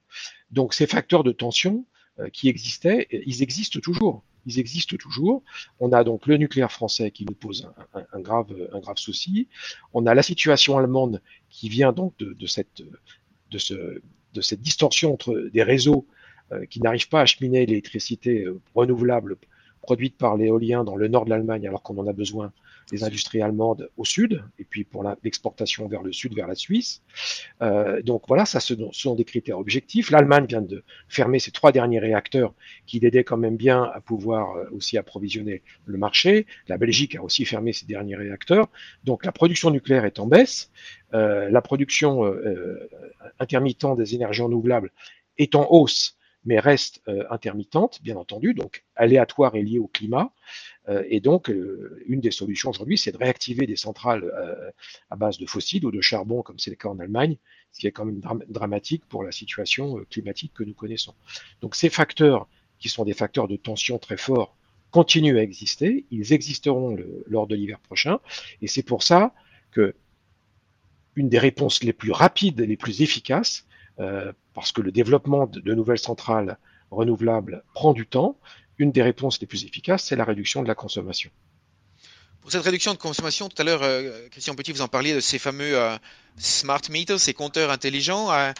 Donc 0.51 0.74
ces 0.74 0.86
facteurs 0.86 1.24
de 1.24 1.31
tension 1.31 1.86
qui 2.34 2.50
existaient, 2.50 3.08
ils 3.12 3.41
existent 3.41 3.79
toujours 3.79 4.24
ils 4.45 4.59
existent 4.59 4.95
toujours. 4.97 5.43
On 5.79 5.91
a 5.91 6.03
donc 6.03 6.27
le 6.27 6.37
nucléaire 6.37 6.71
français 6.71 7.11
qui 7.11 7.25
nous 7.25 7.33
pose 7.33 7.69
un, 8.13 8.19
grave, 8.19 8.47
souci. 8.95 9.47
On 9.93 10.05
a 10.05 10.13
la 10.13 10.23
situation 10.23 10.77
allemande 10.77 11.21
qui 11.49 11.69
vient 11.69 11.91
donc 11.91 12.13
de, 12.17 12.45
cette, 12.47 12.81
distorsion 14.61 15.13
entre 15.13 15.49
des 15.53 15.63
réseaux 15.63 16.07
euh, 16.51 16.65
qui 16.65 16.81
n'arrivent 16.81 17.09
pas 17.09 17.19
à 17.19 17.23
acheminer 17.23 17.65
l'électricité 17.65 18.43
euh, 18.45 18.59
renouvelable 18.73 19.37
produite 19.81 20.17
par 20.17 20.35
l'éolien 20.35 20.83
dans 20.83 20.95
le 20.95 21.07
nord 21.07 21.25
de 21.25 21.29
l'Allemagne 21.29 21.67
alors 21.67 21.83
qu'on 21.83 21.97
en 21.97 22.07
a 22.07 22.13
besoin 22.13 22.51
des 22.91 23.03
industries 23.03 23.41
allemandes 23.41 23.89
au 23.97 24.05
sud, 24.05 24.43
et 24.57 24.63
puis 24.63 24.83
pour 24.83 25.03
l'exportation 25.23 25.87
vers 25.87 26.01
le 26.01 26.11
sud, 26.11 26.35
vers 26.35 26.47
la 26.47 26.55
Suisse. 26.55 27.01
Euh, 27.61 28.01
donc 28.01 28.23
voilà, 28.27 28.45
ça 28.45 28.59
ce 28.59 28.73
sont 28.91 29.15
des 29.15 29.25
critères 29.25 29.59
objectifs. 29.59 30.11
L'Allemagne 30.11 30.45
vient 30.47 30.61
de 30.61 30.83
fermer 31.07 31.39
ses 31.39 31.51
trois 31.51 31.71
derniers 31.71 31.99
réacteurs 31.99 32.53
qui 32.85 32.99
l'aidaient 32.99 33.23
quand 33.23 33.37
même 33.37 33.57
bien 33.57 33.83
à 33.83 34.01
pouvoir 34.01 34.55
euh, 34.55 34.65
aussi 34.71 34.97
approvisionner 34.97 35.61
le 35.85 35.97
marché. 35.97 36.45
La 36.67 36.77
Belgique 36.77 37.15
a 37.15 37.23
aussi 37.23 37.45
fermé 37.45 37.73
ses 37.73 37.85
derniers 37.85 38.15
réacteurs. 38.15 38.69
Donc 39.03 39.25
la 39.25 39.31
production 39.31 39.71
nucléaire 39.71 40.05
est 40.05 40.19
en 40.19 40.27
baisse. 40.27 40.71
Euh, 41.13 41.49
la 41.49 41.61
production 41.61 42.25
euh, 42.25 42.89
intermittente 43.39 43.97
des 43.97 44.15
énergies 44.15 44.41
renouvelables 44.41 44.91
est 45.37 45.55
en 45.55 45.67
hausse 45.71 46.19
mais 46.45 46.59
reste 46.59 47.01
euh, 47.07 47.23
intermittente, 47.29 48.01
bien 48.01 48.15
entendu, 48.15 48.53
donc 48.53 48.83
aléatoire 48.95 49.55
et 49.55 49.61
liée 49.61 49.79
au 49.79 49.87
climat. 49.87 50.31
Euh, 50.87 51.03
et 51.07 51.19
donc, 51.19 51.49
euh, 51.49 52.01
une 52.07 52.21
des 52.21 52.31
solutions 52.31 52.69
aujourd'hui, 52.69 52.97
c'est 52.97 53.11
de 53.11 53.17
réactiver 53.17 53.67
des 53.67 53.75
centrales 53.75 54.23
euh, 54.23 54.71
à 55.09 55.15
base 55.15 55.37
de 55.37 55.45
fossiles 55.45 55.85
ou 55.85 55.91
de 55.91 56.01
charbon, 56.01 56.41
comme 56.41 56.57
c'est 56.57 56.69
le 56.69 56.75
cas 56.75 56.89
en 56.89 56.99
Allemagne, 56.99 57.37
ce 57.71 57.81
qui 57.81 57.87
est 57.87 57.91
quand 57.91 58.05
même 58.05 58.21
dramatique 58.47 59.05
pour 59.07 59.23
la 59.23 59.31
situation 59.31 60.03
climatique 60.09 60.53
que 60.53 60.63
nous 60.63 60.73
connaissons. 60.73 61.13
Donc, 61.61 61.75
ces 61.75 61.89
facteurs, 61.89 62.47
qui 62.79 62.89
sont 62.89 63.03
des 63.03 63.13
facteurs 63.13 63.47
de 63.47 63.57
tension 63.57 63.99
très 63.99 64.17
forts, 64.17 64.55
continuent 64.91 65.37
à 65.37 65.43
exister. 65.43 66.05
Ils 66.09 66.33
existeront 66.33 66.97
lors 67.27 67.45
de 67.45 67.55
l'hiver 67.55 67.79
prochain. 67.79 68.19
Et 68.61 68.67
c'est 68.67 68.83
pour 68.83 69.03
ça 69.03 69.33
que 69.71 69.93
une 71.15 71.29
des 71.29 71.37
réponses 71.37 71.83
les 71.83 71.93
plus 71.93 72.11
rapides 72.11 72.61
les 72.61 72.77
plus 72.77 73.01
efficaces, 73.01 73.67
parce 74.59 74.72
que 74.72 74.81
le 74.81 74.91
développement 74.91 75.48
de 75.48 75.74
nouvelles 75.74 76.00
centrales 76.00 76.57
renouvelables 76.91 77.63
prend 77.74 77.93
du 77.93 78.05
temps, 78.05 78.37
une 78.77 78.91
des 78.91 79.01
réponses 79.01 79.39
les 79.41 79.48
plus 79.48 79.65
efficaces, 79.65 80.05
c'est 80.05 80.15
la 80.15 80.25
réduction 80.25 80.63
de 80.63 80.67
la 80.67 80.75
consommation. 80.75 81.31
Pour 82.41 82.51
cette 82.51 82.63
réduction 82.63 82.93
de 82.93 82.98
consommation, 82.98 83.50
tout 83.50 83.61
à 83.61 83.65
l'heure, 83.65 83.83
euh, 83.83 84.27
Christian 84.31 84.55
Petit, 84.55 84.72
vous 84.72 84.81
en 84.81 84.87
parliez 84.87 85.13
de 85.13 85.19
ces 85.19 85.39
fameux 85.39 85.77
euh, 85.77 85.95
smart 86.37 86.81
meters, 86.89 87.19
ces 87.19 87.33
compteurs 87.33 87.69
intelligents. 87.69 88.31
Euh, 88.31 88.51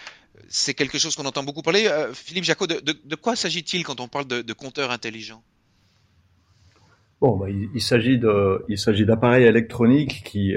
c'est 0.48 0.74
quelque 0.74 0.98
chose 0.98 1.16
qu'on 1.16 1.26
entend 1.26 1.44
beaucoup 1.44 1.62
parler. 1.62 1.90
Philippe 2.14 2.44
Jacot, 2.44 2.68
de, 2.68 3.16
quoi 3.16 3.36
s'agit-il 3.36 3.84
quand 3.84 4.00
on 4.00 4.08
parle 4.08 4.26
de, 4.28 4.54
compteurs 4.54 4.92
intelligents? 4.92 5.44
Bon, 7.20 7.36
bah, 7.36 7.48
il, 7.50 7.70
il 7.74 7.82
s'agit 7.82 9.06
d'appareils 9.06 9.44
électroniques 9.44 10.24
qui, 10.24 10.54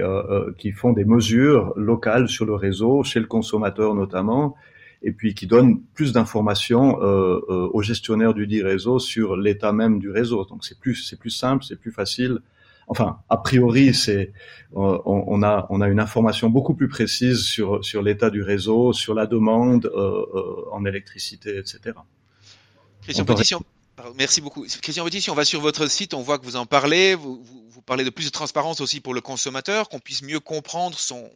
qui 0.58 0.70
font 0.70 0.92
des 0.92 1.04
mesures 1.04 1.72
locales 1.74 2.28
sur 2.28 2.44
le 2.44 2.54
réseau, 2.54 3.02
chez 3.02 3.18
le 3.18 3.26
consommateur 3.26 3.94
notamment, 3.96 4.54
et 5.02 5.12
puis 5.12 5.34
qui 5.34 5.46
donne 5.46 5.82
plus 5.94 6.12
d'informations 6.12 7.00
euh, 7.02 7.40
euh, 7.48 7.68
aux 7.72 7.82
gestionnaires 7.82 8.34
du 8.34 8.46
dit 8.46 8.62
réseau 8.62 8.98
sur 8.98 9.36
l'état 9.36 9.72
même 9.72 9.98
du 9.98 10.10
réseau. 10.10 10.44
Donc 10.44 10.64
c'est 10.64 10.78
plus 10.78 10.94
c'est 10.94 11.18
plus 11.18 11.30
simple, 11.30 11.64
c'est 11.64 11.76
plus 11.76 11.92
facile. 11.92 12.38
Enfin, 12.88 13.18
a 13.28 13.36
priori, 13.36 13.94
c'est 13.94 14.32
euh, 14.76 14.98
on, 15.04 15.42
a 15.42 15.66
on 15.70 15.80
a 15.80 15.88
une 15.88 16.00
information 16.00 16.50
beaucoup 16.50 16.74
plus 16.74 16.88
précise 16.88 17.42
sur 17.42 17.84
sur 17.84 18.02
l'état 18.02 18.30
du 18.30 18.42
réseau, 18.42 18.92
sur 18.92 19.14
la 19.14 19.26
demande 19.26 19.90
en 20.72 20.84
électricité, 20.84 21.58
etc. 21.58 21.96
Christian 23.02 23.24
Petit, 23.24 23.54
merci 24.16 24.40
beaucoup. 24.40 24.64
Christian 24.82 25.04
Petit, 25.04 25.20
si 25.20 25.30
on 25.30 25.34
va 25.34 25.44
sur 25.44 25.60
votre 25.60 25.86
site, 25.88 26.14
on 26.14 26.22
voit 26.22 26.38
que 26.38 26.44
vous 26.44 26.56
en 26.56 26.66
parlez. 26.66 27.14
Vous, 27.14 27.42
vous, 27.42 27.64
vous 27.68 27.82
parlez 27.82 28.04
de 28.04 28.10
plus 28.10 28.26
de 28.26 28.30
transparence 28.30 28.80
aussi 28.80 29.00
pour 29.00 29.14
le 29.14 29.20
consommateur, 29.20 29.88
qu'on 29.88 30.00
puisse 30.00 30.22
mieux 30.22 30.40
comprendre 30.40 30.98
son 30.98 31.30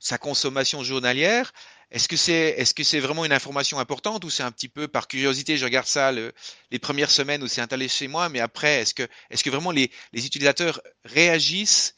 sa 0.00 0.16
consommation 0.18 0.82
journalière. 0.82 1.52
Est-ce 1.90 2.74
que 2.74 2.84
c'est 2.84 3.00
vraiment 3.00 3.24
une 3.24 3.32
information 3.32 3.78
importante 3.80 4.24
ou 4.24 4.30
c'est 4.30 4.44
un 4.44 4.52
petit 4.52 4.68
peu 4.68 4.86
par 4.86 5.08
curiosité 5.08 5.56
je 5.56 5.64
regarde 5.64 5.86
ça 5.86 6.12
les 6.12 6.78
premières 6.78 7.10
semaines 7.10 7.42
où 7.42 7.48
c'est 7.48 7.60
installé 7.60 7.88
chez 7.88 8.06
moi, 8.06 8.28
mais 8.28 8.40
après 8.40 8.82
est-ce 8.82 8.94
que 8.94 9.50
vraiment 9.50 9.72
les, 9.72 9.90
utilisateurs 10.12 10.80
réagissent 11.04 11.96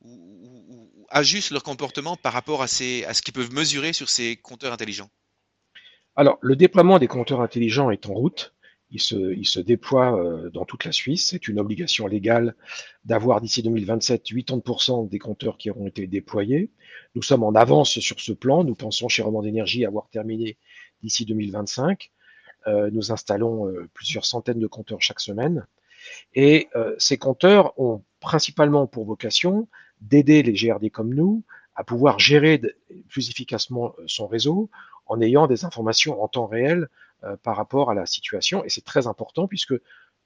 ou, 0.00 0.90
ajustent 1.08 1.50
leur 1.50 1.62
comportement 1.62 2.16
par 2.16 2.32
rapport 2.32 2.62
à 2.62 2.68
ce 2.68 3.22
qu'ils 3.22 3.34
peuvent 3.34 3.52
mesurer 3.52 3.92
sur 3.92 4.08
ces 4.08 4.36
compteurs 4.36 4.72
intelligents? 4.72 5.10
Alors 6.14 6.38
le 6.40 6.56
déploiement 6.56 6.98
des 6.98 7.08
compteurs 7.08 7.40
intelligents 7.40 7.90
est 7.90 8.06
en 8.06 8.14
route. 8.14 8.54
Il 8.92 9.00
se, 9.00 9.60
déploie 9.60 10.22
euh, 10.22 10.50
dans 10.50 10.64
toute 10.64 10.84
la 10.84 10.92
Suisse. 10.92 11.28
C'est 11.30 11.48
une 11.48 11.58
obligation 11.58 12.06
légale 12.06 12.54
d'avoir 13.04 13.40
d'ici 13.40 13.62
2027 13.62 14.24
80% 14.24 15.08
des 15.08 15.18
compteurs 15.18 15.56
qui 15.56 15.70
auront 15.70 15.86
été 15.86 16.06
déployés. 16.06 16.70
Nous 17.14 17.22
sommes 17.22 17.42
en 17.42 17.54
avance 17.54 17.98
sur 17.98 18.20
ce 18.20 18.32
plan. 18.32 18.64
Nous 18.64 18.74
pensons 18.74 19.08
chez 19.08 19.22
Romand 19.22 19.42
d'énergie 19.42 19.86
avoir 19.86 20.08
terminé 20.10 20.58
d'ici 21.02 21.24
2025. 21.24 22.10
nous 22.92 23.10
installons 23.10 23.72
plusieurs 23.92 24.24
centaines 24.24 24.60
de 24.60 24.66
compteurs 24.66 25.00
chaque 25.00 25.20
semaine. 25.20 25.66
Et 26.34 26.68
ces 26.98 27.16
compteurs 27.16 27.78
ont 27.80 28.04
principalement 28.20 28.86
pour 28.86 29.04
vocation 29.04 29.68
d'aider 30.00 30.42
les 30.42 30.52
GRD 30.52 30.90
comme 30.90 31.14
nous 31.14 31.42
à 31.74 31.84
pouvoir 31.84 32.18
gérer 32.18 32.60
plus 33.08 33.30
efficacement 33.30 33.94
son 34.06 34.26
réseau 34.26 34.70
en 35.06 35.20
ayant 35.20 35.46
des 35.46 35.64
informations 35.64 36.22
en 36.22 36.28
temps 36.28 36.46
réel 36.46 36.88
par 37.42 37.56
rapport 37.56 37.90
à 37.90 37.94
la 37.94 38.06
situation. 38.06 38.64
Et 38.64 38.68
c'est 38.68 38.84
très 38.84 39.06
important 39.06 39.46
puisque 39.46 39.74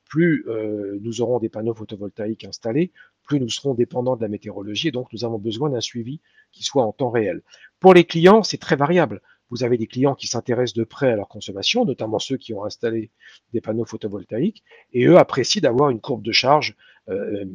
plus 0.08 0.44
euh, 0.48 0.98
nous 1.02 1.20
aurons 1.20 1.38
des 1.38 1.48
panneaux 1.48 1.74
photovoltaïques 1.74 2.44
installés, 2.44 2.92
plus 3.24 3.40
nous 3.40 3.48
serons 3.48 3.74
dépendants 3.74 4.16
de 4.16 4.22
la 4.22 4.28
météorologie 4.28 4.88
et 4.88 4.92
donc 4.92 5.12
nous 5.12 5.24
avons 5.24 5.38
besoin 5.38 5.70
d'un 5.70 5.80
suivi 5.80 6.20
qui 6.52 6.64
soit 6.64 6.84
en 6.84 6.92
temps 6.92 7.10
réel. 7.10 7.42
Pour 7.80 7.92
les 7.92 8.04
clients, 8.04 8.42
c'est 8.42 8.58
très 8.58 8.76
variable. 8.76 9.20
Vous 9.50 9.62
avez 9.62 9.78
des 9.78 9.86
clients 9.86 10.14
qui 10.14 10.26
s'intéressent 10.26 10.74
de 10.74 10.84
près 10.84 11.12
à 11.12 11.16
leur 11.16 11.28
consommation, 11.28 11.84
notamment 11.84 12.18
ceux 12.18 12.36
qui 12.36 12.52
ont 12.52 12.64
installé 12.64 13.10
des 13.52 13.60
panneaux 13.60 13.84
photovoltaïques, 13.84 14.64
et 14.92 15.06
eux 15.06 15.18
apprécient 15.18 15.60
d'avoir 15.60 15.90
une 15.90 16.00
courbe 16.00 16.22
de 16.22 16.32
charge 16.32 16.72
euh, 16.72 16.76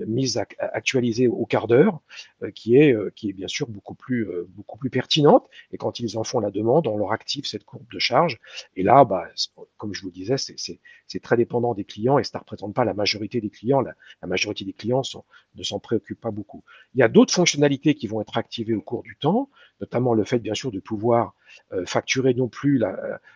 mise 0.08 0.38
à, 0.38 0.46
actualisée 0.60 1.28
au 1.28 1.46
quart 1.46 1.68
d'heure, 1.68 2.00
euh, 2.44 2.52
qui 2.52 2.78
est 2.78 2.94
euh, 2.94 3.12
qui 3.16 3.30
est 3.30 3.34
bien 3.34 3.48
sûr 3.48 3.68
beaucoup 3.68 3.96
plus 3.96 4.28
beaucoup 4.50 4.78
plus 4.78 4.90
pertinente. 4.90 5.50
Et 5.72 5.78
quand 5.78 6.00
ils 6.00 6.18
en 6.18 6.24
font 6.24 6.40
la 6.40 6.52
demande, 6.52 6.88
on 6.88 6.98
leur 6.98 7.12
active 7.12 7.46
cette 7.46 7.66
courbe 7.66 7.86
de 7.92 8.00
charge. 8.00 8.40
Et 8.76 8.84
là, 8.84 9.04
bah, 9.06 9.28
comme 9.78 9.94
je 9.94 10.02
vous 10.02 10.12
disais, 10.12 10.36
c'est 10.38 11.20
très 11.22 11.38
dépendant 11.38 11.74
des 11.74 11.84
clients 11.84 12.18
et 12.18 12.24
ça 12.24 12.38
ne 12.38 12.40
représente 12.40 12.74
pas 12.74 12.86
la 12.86 12.94
majorité 12.94 13.42
des 13.42 13.50
clients. 13.50 13.82
La, 13.82 13.94
la 14.22 14.28
majorité 14.28 14.66
des 14.66 14.74
clients 14.74 15.04
sont, 15.04 15.26
ne 15.56 15.64
s'en 15.64 15.80
préoccupent 15.80 16.22
pas 16.22 16.32
beaucoup. 16.32 16.64
Il 16.94 17.00
y 17.00 17.04
a 17.04 17.08
d'autres 17.08 17.34
fonctionnalités 17.34 17.96
qui 17.96 18.08
vont 18.08 18.22
être 18.22 18.38
activées 18.38 18.74
au 18.74 18.82
cours 18.82 19.04
du 19.04 19.18
temps, 19.18 19.50
notamment 19.80 20.14
le 20.14 20.24
fait 20.24 20.40
bien 20.40 20.54
sûr 20.54 20.72
de 20.72 20.80
pouvoir 20.80 21.34
facturer 21.86 22.34
non 22.34 22.48
plus 22.48 22.82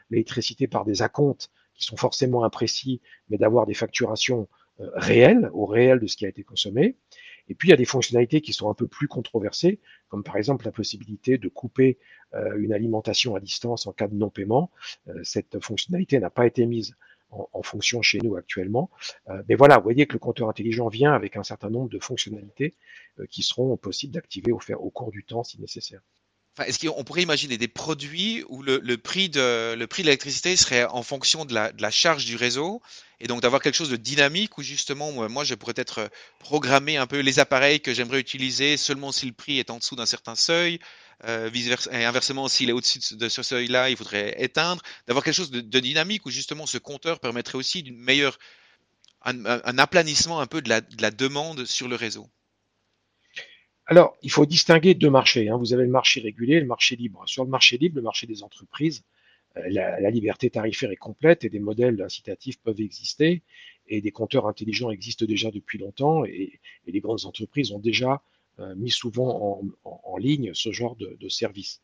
l'électricité 0.09 0.67
par 0.67 0.85
des 0.85 1.01
acomptes 1.01 1.51
qui 1.75 1.83
sont 1.83 1.97
forcément 1.97 2.43
imprécis, 2.43 3.01
mais 3.29 3.37
d'avoir 3.37 3.65
des 3.65 3.73
facturations 3.73 4.41
euh, 4.41 4.64
réel, 4.79 5.49
au 5.53 5.65
réel 5.65 5.99
de 5.99 6.07
ce 6.07 6.15
qui 6.15 6.25
a 6.25 6.29
été 6.29 6.43
consommé. 6.43 6.95
Et 7.47 7.55
puis 7.55 7.67
il 7.67 7.71
y 7.71 7.73
a 7.73 7.77
des 7.77 7.85
fonctionnalités 7.85 8.41
qui 8.41 8.53
sont 8.53 8.69
un 8.69 8.73
peu 8.73 8.87
plus 8.87 9.07
controversées, 9.07 9.79
comme 10.09 10.23
par 10.23 10.37
exemple 10.37 10.65
la 10.65 10.71
possibilité 10.71 11.37
de 11.37 11.47
couper 11.47 11.97
euh, 12.33 12.57
une 12.57 12.73
alimentation 12.73 13.35
à 13.35 13.39
distance 13.39 13.87
en 13.87 13.93
cas 13.93 14.07
de 14.07 14.15
non-paiement. 14.15 14.71
Euh, 15.07 15.23
cette 15.23 15.63
fonctionnalité 15.63 16.19
n'a 16.19 16.29
pas 16.29 16.47
été 16.47 16.65
mise 16.65 16.95
en, 17.31 17.63
fonction 17.63 18.01
chez 18.01 18.19
nous 18.19 18.37
actuellement. 18.37 18.89
mais 19.49 19.55
voilà, 19.55 19.77
vous 19.77 19.83
voyez 19.83 20.05
que 20.05 20.13
le 20.13 20.19
compteur 20.19 20.47
intelligent 20.47 20.87
vient 20.87 21.11
avec 21.11 21.35
un 21.35 21.43
certain 21.43 21.69
nombre 21.69 21.89
de 21.89 21.99
fonctionnalités 21.99 22.75
qui 23.29 23.43
seront 23.43 23.75
possibles 23.75 24.13
d'activer 24.13 24.53
au, 24.53 24.59
au 24.77 24.89
cours 24.89 25.11
du 25.11 25.25
temps 25.25 25.43
si 25.43 25.59
nécessaire. 25.59 26.01
Est-ce 26.63 26.87
qu'on 26.87 27.03
pourrait 27.03 27.23
imaginer 27.23 27.57
des 27.57 27.67
produits 27.67 28.43
où 28.47 28.63
le, 28.63 28.79
prix 28.95 29.29
de 29.29 29.75
l'électricité 29.97 30.55
serait 30.55 30.85
en 30.85 31.03
fonction 31.03 31.45
de 31.45 31.53
la, 31.53 31.91
charge 31.91 32.25
du 32.25 32.35
réseau 32.35 32.81
et 33.19 33.27
donc 33.27 33.41
d'avoir 33.41 33.61
quelque 33.61 33.75
chose 33.75 33.89
de 33.89 33.95
dynamique 33.95 34.57
où 34.57 34.61
justement 34.61 35.11
moi 35.29 35.43
je 35.43 35.55
pourrais 35.55 35.73
être 35.77 35.99
euh, 35.99 36.07
programmer 36.39 36.97
un 36.97 37.07
peu 37.07 37.19
les 37.19 37.39
appareils 37.39 37.79
que 37.79 37.93
j'aimerais 37.93 38.19
utiliser 38.19 38.75
seulement 38.75 39.11
si 39.13 39.25
le 39.25 39.31
prix 39.31 39.59
est 39.59 39.69
en 39.69 39.77
dessous 39.77 39.95
d'un 39.95 40.05
certain 40.05 40.35
seuil, 40.35 40.79
euh, 41.25 41.49
et 41.91 42.05
inversement 42.05 42.47
s'il 42.49 42.69
est 42.69 42.73
au-dessus 42.73 42.99
de 43.11 43.29
ce 43.29 43.43
seuil-là, 43.43 43.89
il 43.89 43.97
faudrait 43.97 44.35
éteindre, 44.37 44.81
d'avoir 45.07 45.23
quelque 45.23 45.35
chose 45.35 45.51
de, 45.51 45.79
dynamique 45.79 46.25
où 46.25 46.29
justement 46.29 46.65
ce 46.65 46.77
compteur 46.77 47.19
permettrait 47.19 47.57
aussi 47.57 47.83
d'une 47.83 47.97
meilleure 47.97 48.37
un, 49.23 49.77
aplanissement 49.77 50.39
un 50.39 50.47
peu 50.47 50.61
de 50.61 50.69
la 50.69 51.11
demande 51.11 51.65
sur 51.65 51.87
le 51.87 51.95
réseau. 51.95 52.29
Alors, 53.87 54.17
il 54.23 54.31
faut 54.31 54.45
distinguer 54.45 54.95
deux 54.95 55.09
marchés. 55.09 55.49
Hein. 55.49 55.57
Vous 55.57 55.73
avez 55.73 55.83
le 55.83 55.91
marché 55.91 56.21
régulé 56.21 56.55
et 56.55 56.59
le 56.59 56.65
marché 56.65 56.95
libre. 56.95 57.23
Sur 57.27 57.43
le 57.43 57.49
marché 57.49 57.77
libre, 57.77 57.97
le 57.97 58.01
marché 58.01 58.25
des 58.25 58.41
entreprises, 58.41 59.03
la, 59.67 60.11
liberté 60.11 60.49
tarifaire 60.49 60.91
est 60.91 60.97
complète 60.97 61.43
et 61.43 61.49
des 61.49 61.59
modèles 61.59 62.01
incitatifs 62.01 62.59
peuvent 62.59 62.81
exister 62.81 63.41
et 63.87 64.01
des 64.01 64.11
compteurs 64.11 64.47
intelligents 64.47 64.89
existent 64.89 65.25
déjà 65.25 65.51
depuis 65.51 65.77
longtemps 65.77 66.25
et, 66.25 66.59
les 66.87 66.99
grandes 66.99 67.25
entreprises 67.25 67.71
ont 67.71 67.79
déjà 67.79 68.21
euh, 68.59 68.73
mis 68.75 68.91
souvent 68.91 69.61
en, 69.83 70.17
ligne 70.17 70.51
ce 70.53 70.71
genre 70.71 70.95
de, 70.95 71.27
service. 71.27 71.81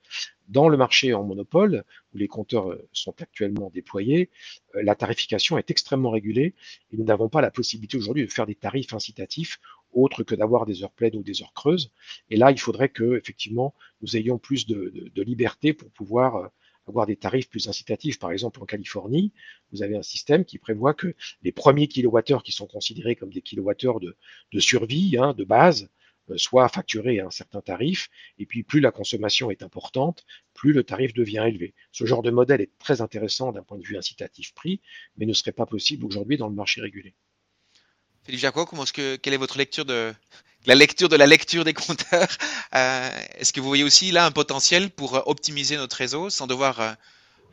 Dans 0.47 0.69
le 0.69 0.77
marché 0.77 1.13
en 1.13 1.23
monopole, 1.23 1.83
où 2.13 2.17
les 2.17 2.29
compteurs 2.29 2.71
euh, 2.71 2.87
sont 2.93 3.13
actuellement 3.21 3.69
déployés, 3.73 4.29
euh, 4.75 4.83
la 4.83 4.95
tarification 4.95 5.57
est 5.57 5.69
extrêmement 5.69 6.11
régulée 6.11 6.55
et 6.91 6.97
nous 6.97 7.03
n'avons 7.03 7.27
pas 7.27 7.41
la 7.41 7.51
possibilité 7.51 7.97
aujourd'hui 7.97 8.25
de 8.25 8.31
faire 8.31 8.45
des 8.45 8.55
tarifs 8.55 8.93
incitatifs 8.93 9.59
autres 9.93 10.23
que 10.23 10.35
d'avoir 10.35 10.65
des 10.65 10.83
heures 10.83 10.91
pleines 10.91 11.15
ou 11.15 11.23
des 11.23 11.41
heures 11.41 11.53
creuses. 11.53 11.91
Et 12.29 12.37
là, 12.37 12.51
il 12.51 12.59
faudrait 12.59 12.89
que 12.89 13.17
effectivement 13.17 13.73
nous 14.01 14.17
ayons 14.17 14.37
plus 14.37 14.65
de, 14.65 15.11
de 15.13 15.21
liberté 15.21 15.73
pour 15.73 15.89
pouvoir 15.91 16.51
avoir 16.87 17.05
des 17.05 17.15
tarifs 17.15 17.49
plus 17.49 17.67
incitatifs. 17.67 18.19
Par 18.19 18.31
exemple, 18.31 18.61
en 18.61 18.65
Californie, 18.65 19.31
vous 19.71 19.83
avez 19.83 19.95
un 19.95 20.01
système 20.03 20.45
qui 20.45 20.57
prévoit 20.57 20.93
que 20.93 21.15
les 21.43 21.51
premiers 21.51 21.87
kilowattheures 21.87 22.43
qui 22.43 22.51
sont 22.51 22.67
considérés 22.67 23.15
comme 23.15 23.31
des 23.31 23.41
kilowattheures 23.41 23.99
de, 23.99 24.17
de 24.51 24.59
survie, 24.59 25.17
hein, 25.17 25.33
de 25.33 25.43
base, 25.43 25.89
euh, 26.29 26.37
soient 26.37 26.69
facturés 26.69 27.19
à 27.19 27.27
un 27.27 27.31
certain 27.31 27.61
tarif. 27.61 28.09
Et 28.37 28.45
puis, 28.45 28.63
plus 28.63 28.79
la 28.79 28.91
consommation 28.91 29.51
est 29.51 29.63
importante, 29.63 30.25
plus 30.53 30.73
le 30.73 30.83
tarif 30.83 31.13
devient 31.13 31.45
élevé. 31.47 31.73
Ce 31.91 32.05
genre 32.05 32.21
de 32.21 32.31
modèle 32.31 32.61
est 32.61 32.77
très 32.79 33.01
intéressant 33.01 33.51
d'un 33.51 33.63
point 33.63 33.77
de 33.77 33.83
vue 33.83 33.97
incitatif-prix, 33.97 34.81
mais 35.17 35.25
ne 35.25 35.33
serait 35.33 35.51
pas 35.51 35.65
possible 35.65 36.05
aujourd'hui 36.05 36.37
dans 36.37 36.49
le 36.49 36.55
marché 36.55 36.81
régulé. 36.81 37.15
Philippe 38.23 38.41
Jacot, 38.41 38.65
comment 38.65 38.83
est-ce 38.83 38.93
que, 38.93 39.15
quelle 39.15 39.33
est 39.33 39.37
votre 39.37 39.57
lecture 39.57 39.85
de, 39.85 40.13
la 40.67 40.75
lecture 40.75 41.09
de 41.09 41.15
la 41.15 41.25
lecture 41.25 41.63
des 41.63 41.73
compteurs 41.73 42.27
euh, 42.75 43.09
Est-ce 43.37 43.51
que 43.51 43.59
vous 43.59 43.67
voyez 43.67 43.83
aussi 43.83 44.11
là 44.11 44.25
un 44.25 44.31
potentiel 44.31 44.89
pour 44.89 45.15
euh, 45.15 45.21
optimiser 45.25 45.77
notre 45.77 45.95
réseau 45.95 46.29
sans 46.29 46.47
devoir 46.47 46.79
euh, 46.79 46.91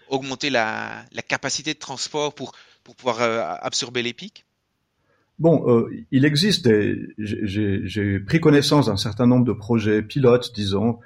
augmenter 0.08 0.50
la, 0.50 1.04
capacité 1.26 1.74
de 1.74 1.78
transport 1.78 2.34
pour, 2.34 2.52
pour 2.84 2.96
pouvoir 2.96 3.20
absorber 3.62 4.02
les 4.02 4.12
pics? 4.12 4.44
Bon, 5.38 5.86
il 6.10 6.24
existe, 6.24 6.68
j'ai 7.18 8.18
pris 8.20 8.40
connaissance 8.40 8.86
d'un 8.86 8.96
certain 8.96 9.26
nombre 9.26 9.44
de 9.44 9.52
projets 9.52 10.02
pilotes, 10.02 10.52
disons, 10.54 10.98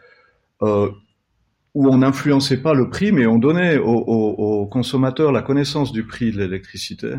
où 0.61 1.89
on 1.89 1.99
n'influençait 1.99 2.63
pas 2.63 2.75
le 2.75 2.89
prix, 2.89 3.11
mais 3.11 3.27
on 3.27 3.39
donnait 3.39 3.77
aux 3.79 4.67
consommateurs 4.67 5.33
la 5.33 5.43
connaissance 5.43 5.91
du 5.91 6.07
prix 6.07 6.31
de 6.31 6.39
l'électricité 6.39 7.17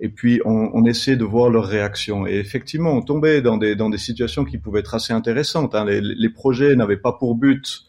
et 0.00 0.08
puis 0.08 0.40
on, 0.44 0.70
on 0.72 0.84
essayait 0.84 1.16
de 1.16 1.24
voir 1.24 1.50
leurs 1.50 1.66
réactions. 1.66 2.26
Et 2.26 2.34
effectivement, 2.34 2.92
on 2.92 3.02
tombait 3.02 3.42
dans 3.42 3.56
des, 3.56 3.76
dans 3.76 3.90
des 3.90 3.98
situations 3.98 4.44
qui 4.44 4.58
pouvaient 4.58 4.80
être 4.80 4.94
assez 4.94 5.12
intéressantes. 5.12 5.74
Hein. 5.74 5.84
Les, 5.84 6.00
les, 6.00 6.28
projets 6.28 6.74
n'avaient 6.74 6.96
pas 6.96 7.12
pour 7.12 7.36
but 7.36 7.84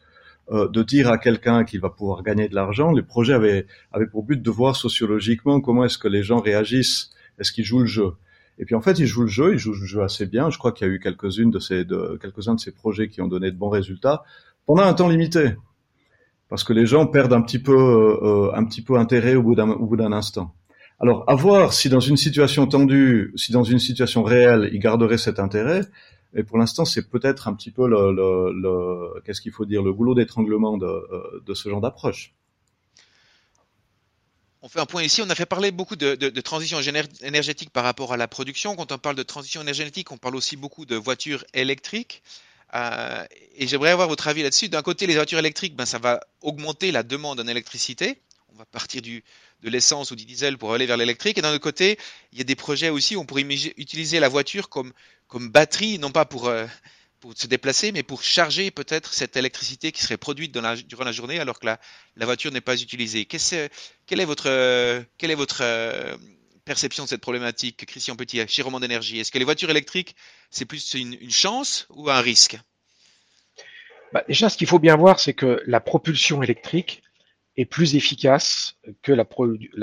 euh, 0.51 0.67
de 0.69 0.83
dire 0.83 1.09
à 1.09 1.17
quelqu'un 1.17 1.63
qu'il 1.63 1.79
va 1.79 1.89
pouvoir 1.89 2.21
gagner 2.21 2.47
de 2.47 2.55
l'argent. 2.55 2.91
Les 2.91 3.01
projets 3.01 3.33
avaient, 3.33 3.65
avaient 3.91 4.07
pour 4.07 4.23
but 4.23 4.41
de 4.41 4.51
voir 4.51 4.75
sociologiquement 4.75 5.59
comment 5.61 5.83
est-ce 5.83 5.97
que 5.97 6.07
les 6.07 6.21
gens 6.21 6.39
réagissent, 6.39 7.11
est-ce 7.39 7.51
qu'ils 7.51 7.65
jouent 7.65 7.79
le 7.79 7.87
jeu? 7.87 8.11
Et 8.57 8.65
puis 8.65 8.75
en 8.75 8.81
fait, 8.81 8.99
ils 8.99 9.07
jouent 9.07 9.23
le 9.23 9.27
jeu, 9.27 9.53
ils 9.53 9.59
jouent 9.59 9.73
le 9.73 9.85
jeu 9.85 10.01
assez 10.03 10.27
bien. 10.27 10.49
Je 10.49 10.57
crois 10.57 10.71
qu'il 10.71 10.87
y 10.87 10.89
a 10.89 10.93
eu 10.93 10.99
quelques-unes 10.99 11.51
de 11.51 11.59
ces, 11.59 11.83
de, 11.83 12.17
quelques-uns 12.21 12.55
de 12.55 12.59
ces 12.59 12.71
projets 12.71 13.09
qui 13.09 13.21
ont 13.21 13.27
donné 13.27 13.51
de 13.51 13.57
bons 13.57 13.69
résultats 13.69 14.23
pendant 14.65 14.83
un 14.83 14.93
temps 14.93 15.09
limité, 15.09 15.55
parce 16.49 16.63
que 16.63 16.73
les 16.73 16.85
gens 16.85 17.05
perdent 17.05 17.33
un 17.33 17.41
petit 17.41 17.59
peu, 17.59 17.73
euh, 17.75 18.51
un 18.53 18.63
petit 18.65 18.81
peu 18.81 18.97
intérêt 18.97 19.35
au 19.35 19.43
bout 19.43 19.55
d'un, 19.55 19.69
au 19.69 19.85
bout 19.85 19.97
d'un 19.97 20.11
instant. 20.11 20.53
Alors, 20.99 21.23
à 21.27 21.35
voir 21.35 21.73
si 21.73 21.89
dans 21.89 21.99
une 21.99 22.17
situation 22.17 22.67
tendue, 22.67 23.33
si 23.35 23.51
dans 23.51 23.63
une 23.63 23.79
situation 23.79 24.23
réelle, 24.23 24.69
il 24.71 24.79
garderait 24.79 25.17
cet 25.17 25.39
intérêt. 25.39 25.81
Et 26.35 26.43
pour 26.43 26.57
l'instant, 26.57 26.85
c'est 26.85 27.09
peut-être 27.09 27.47
un 27.47 27.53
petit 27.53 27.71
peu 27.71 27.87
le, 27.87 28.11
le, 28.11 29.21
qu'est-ce 29.21 29.41
qu'il 29.41 29.51
faut 29.51 29.65
dire, 29.65 29.81
le 29.83 29.93
boulot 29.93 30.15
d'étranglement 30.15 30.77
de, 30.77 30.85
euh, 30.85 31.41
de, 31.45 31.53
ce 31.53 31.69
genre 31.69 31.81
d'approche. 31.81 32.33
On 34.61 34.67
fait 34.67 34.79
un 34.79 34.85
point 34.85 35.03
ici. 35.03 35.21
On 35.21 35.29
a 35.29 35.35
fait 35.35 35.45
parler 35.45 35.71
beaucoup 35.71 35.95
de, 35.95 36.15
transition 36.41 36.79
énergétique 37.21 37.69
par 37.69 37.83
rapport 37.83 38.11
à 38.11 38.17
la 38.17 38.27
production. 38.27 38.75
Quand 38.75 38.91
on 38.91 38.97
parle 38.97 39.15
de 39.15 39.23
transition 39.23 39.61
énergétique, 39.61 40.11
on 40.11 40.17
parle 40.17 40.35
aussi 40.35 40.57
beaucoup 40.57 40.85
de 40.85 40.95
voitures 40.95 41.43
électriques. 41.53 42.21
Euh, 42.73 43.23
et 43.55 43.67
j'aimerais 43.67 43.91
avoir 43.91 44.07
votre 44.07 44.27
avis 44.27 44.43
là-dessus. 44.43 44.67
D'un 44.67 44.81
côté, 44.81 45.07
les 45.07 45.15
voitures 45.15 45.39
électriques, 45.39 45.75
ben, 45.75 45.85
ça 45.85 45.99
va 45.99 46.19
augmenter 46.41 46.91
la 46.91 47.03
demande 47.03 47.39
en 47.39 47.47
électricité. 47.47 48.19
On 48.53 48.57
va 48.57 48.65
partir 48.65 49.01
du, 49.01 49.23
de 49.61 49.69
l'essence 49.69 50.11
ou 50.11 50.15
du 50.15 50.25
diesel 50.25 50.57
pour 50.57 50.73
aller 50.73 50.85
vers 50.85 50.97
l'électrique. 50.97 51.37
Et 51.37 51.41
d'un 51.41 51.51
autre 51.51 51.63
côté, 51.63 51.97
il 52.31 52.37
y 52.37 52.41
a 52.41 52.43
des 52.43 52.55
projets 52.55 52.89
aussi 52.89 53.15
où 53.15 53.21
on 53.21 53.25
pourrait 53.25 53.43
utiliser 53.77 54.19
la 54.19 54.29
voiture 54.29 54.69
comme, 54.69 54.93
comme 55.27 55.49
batterie, 55.49 55.99
non 55.99 56.11
pas 56.11 56.25
pour, 56.25 56.47
euh, 56.47 56.65
pour 57.19 57.33
se 57.35 57.47
déplacer, 57.47 57.91
mais 57.91 58.03
pour 58.03 58.21
charger 58.21 58.69
peut-être 58.71 59.13
cette 59.13 59.35
électricité 59.35 59.91
qui 59.91 60.01
serait 60.01 60.17
produite 60.17 60.51
durant 60.51 61.03
la 61.03 61.11
journée 61.11 61.39
alors 61.39 61.59
que 61.59 61.65
la, 61.65 61.79
la 62.15 62.25
voiture 62.25 62.51
n'est 62.51 62.61
pas 62.61 62.79
utilisée. 62.79 63.25
quelle 63.25 64.19
est 64.19 64.25
votre, 64.25 65.03
quelle 65.17 65.31
est 65.31 65.35
votre 65.35 65.61
euh, 65.61 66.15
perception 66.65 67.05
de 67.05 67.09
cette 67.09 67.21
problématique, 67.21 67.85
Christian 67.85 68.15
Petit, 68.15 68.41
chez 68.47 68.61
Roman 68.61 68.79
d'énergie 68.79 69.19
Est-ce 69.19 69.31
que 69.31 69.39
les 69.39 69.45
voitures 69.45 69.69
électriques, 69.69 70.15
c'est 70.49 70.65
plus 70.65 70.93
une, 70.93 71.17
une, 71.19 71.31
chance 71.31 71.87
ou 71.89 72.09
un 72.09 72.21
risque? 72.21 72.57
Bah 74.13 74.23
Déjà, 74.27 74.49
ce 74.49 74.57
qu'il 74.57 74.67
faut 74.67 74.79
bien 74.79 74.95
voir, 74.95 75.19
c'est 75.19 75.33
que 75.33 75.61
la 75.65 75.79
propulsion 75.79 76.43
électrique, 76.43 77.01
est 77.57 77.65
plus 77.65 77.95
efficace 77.95 78.77
que 79.01 79.11
la, 79.11 79.25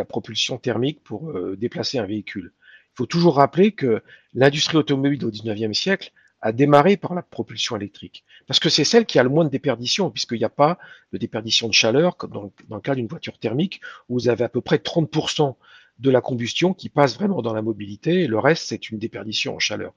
propulsion 0.04 0.58
thermique 0.58 1.02
pour 1.02 1.30
euh, 1.30 1.56
déplacer 1.56 1.98
un 1.98 2.06
véhicule. 2.06 2.52
Il 2.92 2.96
faut 2.96 3.06
toujours 3.06 3.36
rappeler 3.36 3.72
que 3.72 4.02
l'industrie 4.34 4.76
automobile 4.76 5.24
au 5.24 5.30
XIXe 5.30 5.76
siècle 5.76 6.12
à 6.42 6.52
démarrer 6.52 6.96
par 6.96 7.14
la 7.14 7.22
propulsion 7.22 7.76
électrique. 7.76 8.24
Parce 8.46 8.58
que 8.58 8.68
c'est 8.68 8.84
celle 8.84 9.06
qui 9.06 9.18
a 9.18 9.22
le 9.22 9.28
moins 9.28 9.44
de 9.44 9.48
déperdition, 9.48 10.10
puisqu'il 10.10 10.38
n'y 10.38 10.44
a 10.44 10.50
pas 10.50 10.78
de 11.12 11.18
déperdition 11.18 11.68
de 11.68 11.72
chaleur, 11.72 12.16
comme 12.16 12.32
dans, 12.32 12.52
dans 12.68 12.76
le 12.76 12.82
cas 12.82 12.96
d'une 12.96 13.06
voiture 13.06 13.38
thermique, 13.38 13.80
où 14.08 14.14
vous 14.14 14.28
avez 14.28 14.44
à 14.44 14.48
peu 14.48 14.60
près 14.60 14.76
30% 14.76 15.54
de 16.02 16.10
la 16.10 16.20
combustion 16.20 16.74
qui 16.74 16.88
passe 16.88 17.14
vraiment 17.14 17.42
dans 17.42 17.54
la 17.54 17.62
mobilité, 17.62 18.26
le 18.26 18.38
reste, 18.38 18.64
c'est 18.68 18.90
une 18.90 18.98
déperdition 18.98 19.54
en 19.54 19.58
chaleur. 19.60 19.94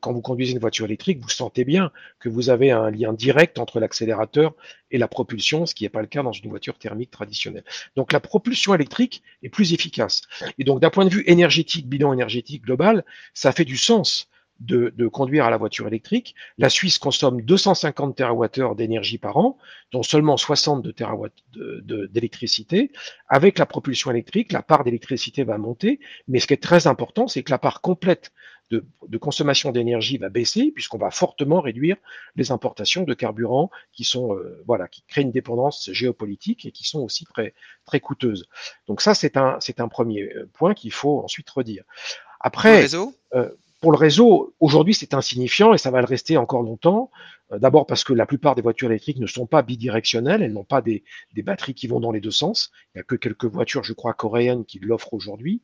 Quand 0.00 0.12
vous 0.12 0.20
conduisez 0.20 0.52
une 0.52 0.58
voiture 0.58 0.84
électrique, 0.84 1.20
vous 1.22 1.28
sentez 1.28 1.64
bien 1.64 1.92
que 2.18 2.28
vous 2.28 2.50
avez 2.50 2.72
un 2.72 2.90
lien 2.90 3.12
direct 3.12 3.58
entre 3.58 3.78
l'accélérateur 3.78 4.54
et 4.90 4.98
la 4.98 5.06
propulsion, 5.06 5.64
ce 5.64 5.74
qui 5.74 5.84
n'est 5.84 5.88
pas 5.88 6.00
le 6.00 6.08
cas 6.08 6.24
dans 6.24 6.32
une 6.32 6.50
voiture 6.50 6.76
thermique 6.78 7.12
traditionnelle. 7.12 7.64
Donc 7.94 8.12
la 8.12 8.20
propulsion 8.20 8.74
électrique 8.74 9.22
est 9.44 9.48
plus 9.48 9.72
efficace. 9.72 10.22
Et 10.58 10.64
donc 10.64 10.80
d'un 10.80 10.90
point 10.90 11.04
de 11.04 11.10
vue 11.10 11.22
énergétique, 11.26 11.88
bilan 11.88 12.12
énergétique 12.12 12.64
global, 12.64 13.04
ça 13.32 13.52
fait 13.52 13.64
du 13.64 13.76
sens 13.76 14.28
de, 14.60 15.08
conduire 15.08 15.44
à 15.44 15.50
la 15.50 15.56
voiture 15.56 15.86
électrique. 15.86 16.34
La 16.58 16.68
Suisse 16.68 16.98
consomme 16.98 17.42
250 17.42 18.16
TWh 18.16 18.74
d'énergie 18.76 19.18
par 19.18 19.36
an, 19.36 19.58
dont 19.92 20.02
seulement 20.02 20.36
60 20.36 20.82
de 20.82 22.06
d'électricité. 22.06 22.92
Avec 23.28 23.58
la 23.58 23.66
propulsion 23.66 24.10
électrique, 24.10 24.52
la 24.52 24.62
part 24.62 24.84
d'électricité 24.84 25.44
va 25.44 25.58
monter, 25.58 26.00
mais 26.28 26.40
ce 26.40 26.46
qui 26.46 26.54
est 26.54 26.62
très 26.62 26.86
important, 26.86 27.28
c'est 27.28 27.42
que 27.42 27.50
la 27.50 27.58
part 27.58 27.80
complète 27.80 28.32
de, 28.70 29.18
consommation 29.18 29.72
d'énergie 29.72 30.18
va 30.18 30.28
baisser, 30.28 30.72
puisqu'on 30.72 30.98
va 30.98 31.10
fortement 31.10 31.60
réduire 31.60 31.96
les 32.34 32.50
importations 32.50 33.04
de 33.04 33.14
carburants 33.14 33.70
qui 33.92 34.04
sont 34.04 34.34
euh, 34.34 34.62
voilà 34.66 34.88
qui 34.88 35.02
créent 35.02 35.22
une 35.22 35.30
dépendance 35.30 35.90
géopolitique 35.92 36.66
et 36.66 36.72
qui 36.72 36.84
sont 36.84 37.00
aussi 37.00 37.24
très 37.24 37.54
très 37.84 38.00
coûteuses. 38.00 38.48
Donc 38.86 39.00
ça 39.00 39.14
c'est 39.14 39.36
un 39.36 39.58
c'est 39.60 39.80
un 39.80 39.88
premier 39.88 40.22
euh, 40.22 40.50
point 40.52 40.74
qu'il 40.74 40.92
faut 40.92 41.22
ensuite 41.22 41.48
redire. 41.48 41.84
Après, 42.40 42.86
euh, 43.34 43.50
pour 43.80 43.92
le 43.92 43.98
réseau, 43.98 44.54
aujourd'hui, 44.58 44.94
c'est 44.94 45.14
insignifiant 45.14 45.74
et 45.74 45.78
ça 45.78 45.90
va 45.90 46.00
le 46.00 46.06
rester 46.06 46.36
encore 46.36 46.62
longtemps. 46.62 47.10
Euh, 47.52 47.58
d'abord 47.58 47.86
parce 47.86 48.04
que 48.04 48.12
la 48.12 48.26
plupart 48.26 48.54
des 48.54 48.62
voitures 48.62 48.90
électriques 48.90 49.18
ne 49.18 49.26
sont 49.26 49.46
pas 49.46 49.62
bidirectionnelles, 49.62 50.42
elles 50.42 50.52
n'ont 50.52 50.64
pas 50.64 50.80
des, 50.80 51.04
batteries 51.36 51.74
qui 51.74 51.86
vont 51.86 52.00
dans 52.00 52.10
les 52.10 52.20
deux 52.20 52.30
sens. 52.30 52.72
Il 52.94 52.98
n'y 52.98 53.00
a 53.00 53.04
que 53.04 53.16
quelques 53.16 53.44
voitures, 53.44 53.84
je 53.84 53.92
crois, 53.92 54.14
coréennes 54.14 54.64
qui 54.64 54.78
l'offrent 54.78 55.12
aujourd'hui. 55.12 55.62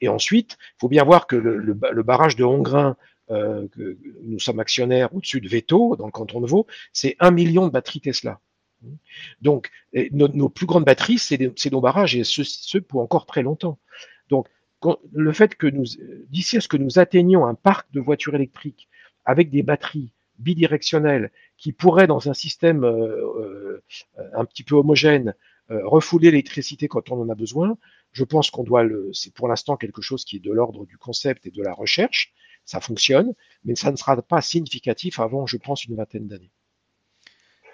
Et 0.00 0.08
ensuite, 0.08 0.58
il 0.60 0.80
faut 0.80 0.88
bien 0.88 1.04
voir 1.04 1.26
que 1.26 1.36
le, 1.36 2.02
barrage 2.02 2.36
de 2.36 2.44
Hongrin, 2.44 2.96
euh, 3.30 3.66
que 3.68 3.96
nous 4.22 4.38
sommes 4.38 4.60
actionnaires 4.60 5.14
au-dessus 5.14 5.40
de 5.40 5.48
Veto, 5.48 5.96
dans 5.96 6.06
le 6.06 6.12
canton 6.12 6.40
de 6.40 6.46
Vaud, 6.46 6.66
c'est 6.92 7.16
un 7.18 7.30
million 7.30 7.66
de 7.66 7.72
batteries 7.72 8.02
Tesla. 8.02 8.40
Donc, 9.40 9.70
nos, 10.12 10.50
plus 10.50 10.66
grandes 10.66 10.84
batteries, 10.84 11.18
c'est 11.18 11.72
nos 11.72 11.80
barrages 11.80 12.14
et 12.14 12.24
ce 12.24 12.78
pour 12.78 13.00
encore 13.00 13.24
très 13.24 13.42
longtemps. 13.42 13.78
Donc, 14.28 14.48
le 15.12 15.32
fait 15.32 15.54
que 15.56 15.66
nous, 15.66 15.84
d'ici 16.28 16.56
à 16.56 16.60
ce 16.60 16.68
que 16.68 16.76
nous 16.76 16.98
atteignions 16.98 17.46
un 17.46 17.54
parc 17.54 17.90
de 17.92 18.00
voitures 18.00 18.34
électriques 18.34 18.88
avec 19.24 19.50
des 19.50 19.62
batteries 19.62 20.12
bidirectionnelles 20.38 21.30
qui 21.56 21.72
pourraient, 21.72 22.06
dans 22.06 22.28
un 22.28 22.34
système 22.34 22.84
euh, 22.84 23.80
euh, 24.18 24.30
un 24.34 24.44
petit 24.44 24.64
peu 24.64 24.74
homogène, 24.74 25.34
euh, 25.70 25.86
refouler 25.86 26.30
l'électricité 26.30 26.88
quand 26.88 27.10
on 27.10 27.20
en 27.20 27.28
a 27.28 27.34
besoin, 27.34 27.78
je 28.12 28.24
pense 28.24 28.50
qu'on 28.50 28.64
doit 28.64 28.82
le, 28.82 29.10
c'est 29.12 29.32
pour 29.32 29.48
l'instant 29.48 29.76
quelque 29.76 30.02
chose 30.02 30.24
qui 30.24 30.36
est 30.36 30.40
de 30.40 30.52
l'ordre 30.52 30.86
du 30.86 30.98
concept 30.98 31.46
et 31.46 31.50
de 31.50 31.62
la 31.62 31.72
recherche. 31.72 32.32
Ça 32.64 32.80
fonctionne, 32.80 33.32
mais 33.64 33.74
ça 33.74 33.90
ne 33.90 33.96
sera 33.96 34.20
pas 34.22 34.40
significatif 34.40 35.20
avant, 35.20 35.46
je 35.46 35.56
pense, 35.56 35.84
une 35.84 35.96
vingtaine 35.96 36.26
d'années. 36.26 36.50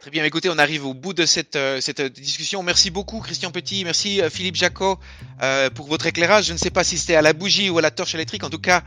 Très 0.01 0.11
bien, 0.11 0.25
écoutez, 0.25 0.49
on 0.49 0.57
arrive 0.57 0.87
au 0.87 0.95
bout 0.95 1.13
de 1.13 1.27
cette, 1.27 1.57
euh, 1.57 1.79
cette 1.83 2.01
discussion. 2.01 2.63
Merci 2.63 2.91
beaucoup 2.91 3.21
Christian 3.21 3.51
Petit, 3.51 3.85
merci 3.85 4.23
euh, 4.23 4.31
Philippe 4.31 4.57
Jacot 4.57 4.99
euh, 5.43 5.69
pour 5.69 5.89
votre 5.89 6.07
éclairage. 6.07 6.47
Je 6.47 6.55
ne 6.55 6.59
sais 6.59 6.71
pas 6.71 6.85
si 6.85 6.97
c'était 6.97 7.17
à 7.17 7.21
la 7.21 7.35
bougie 7.35 7.69
ou 7.69 7.77
à 7.77 7.83
la 7.83 7.91
torche 7.91 8.15
électrique, 8.15 8.43
en 8.43 8.49
tout 8.49 8.59
cas, 8.59 8.83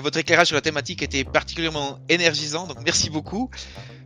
votre 0.00 0.16
éclairage 0.18 0.46
sur 0.46 0.54
la 0.54 0.62
thématique 0.62 1.02
était 1.02 1.24
particulièrement 1.24 1.98
énergisant, 2.08 2.66
donc 2.66 2.78
merci 2.86 3.10
beaucoup. 3.10 3.50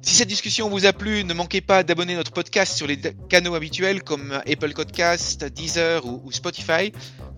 Si 0.03 0.17
cette 0.17 0.27
discussion 0.27 0.69
vous 0.69 0.87
a 0.87 0.93
plu, 0.93 1.23
ne 1.23 1.35
manquez 1.35 1.61
pas 1.61 1.85
d'abonner 1.85 2.17
notre 2.17 2.33
podcast 2.33 2.77
sur 2.77 2.89
les 2.89 2.99
canaux 3.29 3.55
habituels 3.55 4.03
comme 4.03 4.33
Apple 4.33 4.73
Podcast, 4.73 5.45
Deezer 5.45 6.05
ou, 6.05 6.21
ou 6.25 6.33
Spotify. 6.33 6.93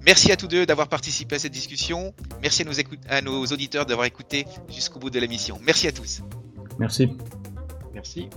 Merci 0.06 0.32
à 0.32 0.36
tous 0.36 0.48
deux 0.48 0.64
d'avoir 0.64 0.88
participé 0.88 1.36
à 1.36 1.38
cette 1.38 1.52
discussion. 1.52 2.14
Merci 2.40 2.62
à 2.62 2.64
nos, 2.64 2.72
à 3.10 3.20
nos 3.20 3.44
auditeurs 3.44 3.84
d'avoir 3.84 4.06
écouté 4.06 4.46
jusqu'au 4.70 5.00
bout 5.00 5.10
de 5.10 5.20
l'émission. 5.20 5.60
Merci 5.62 5.86
à 5.86 5.92
tous. 5.92 6.22
Merci. 6.78 7.10
Merci. 7.92 8.30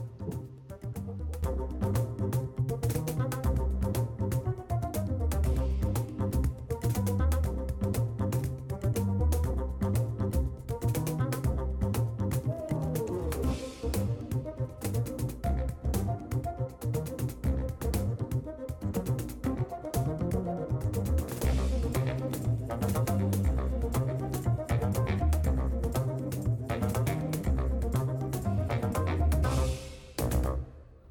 Thank 1.58 1.98
you. 1.98 2.05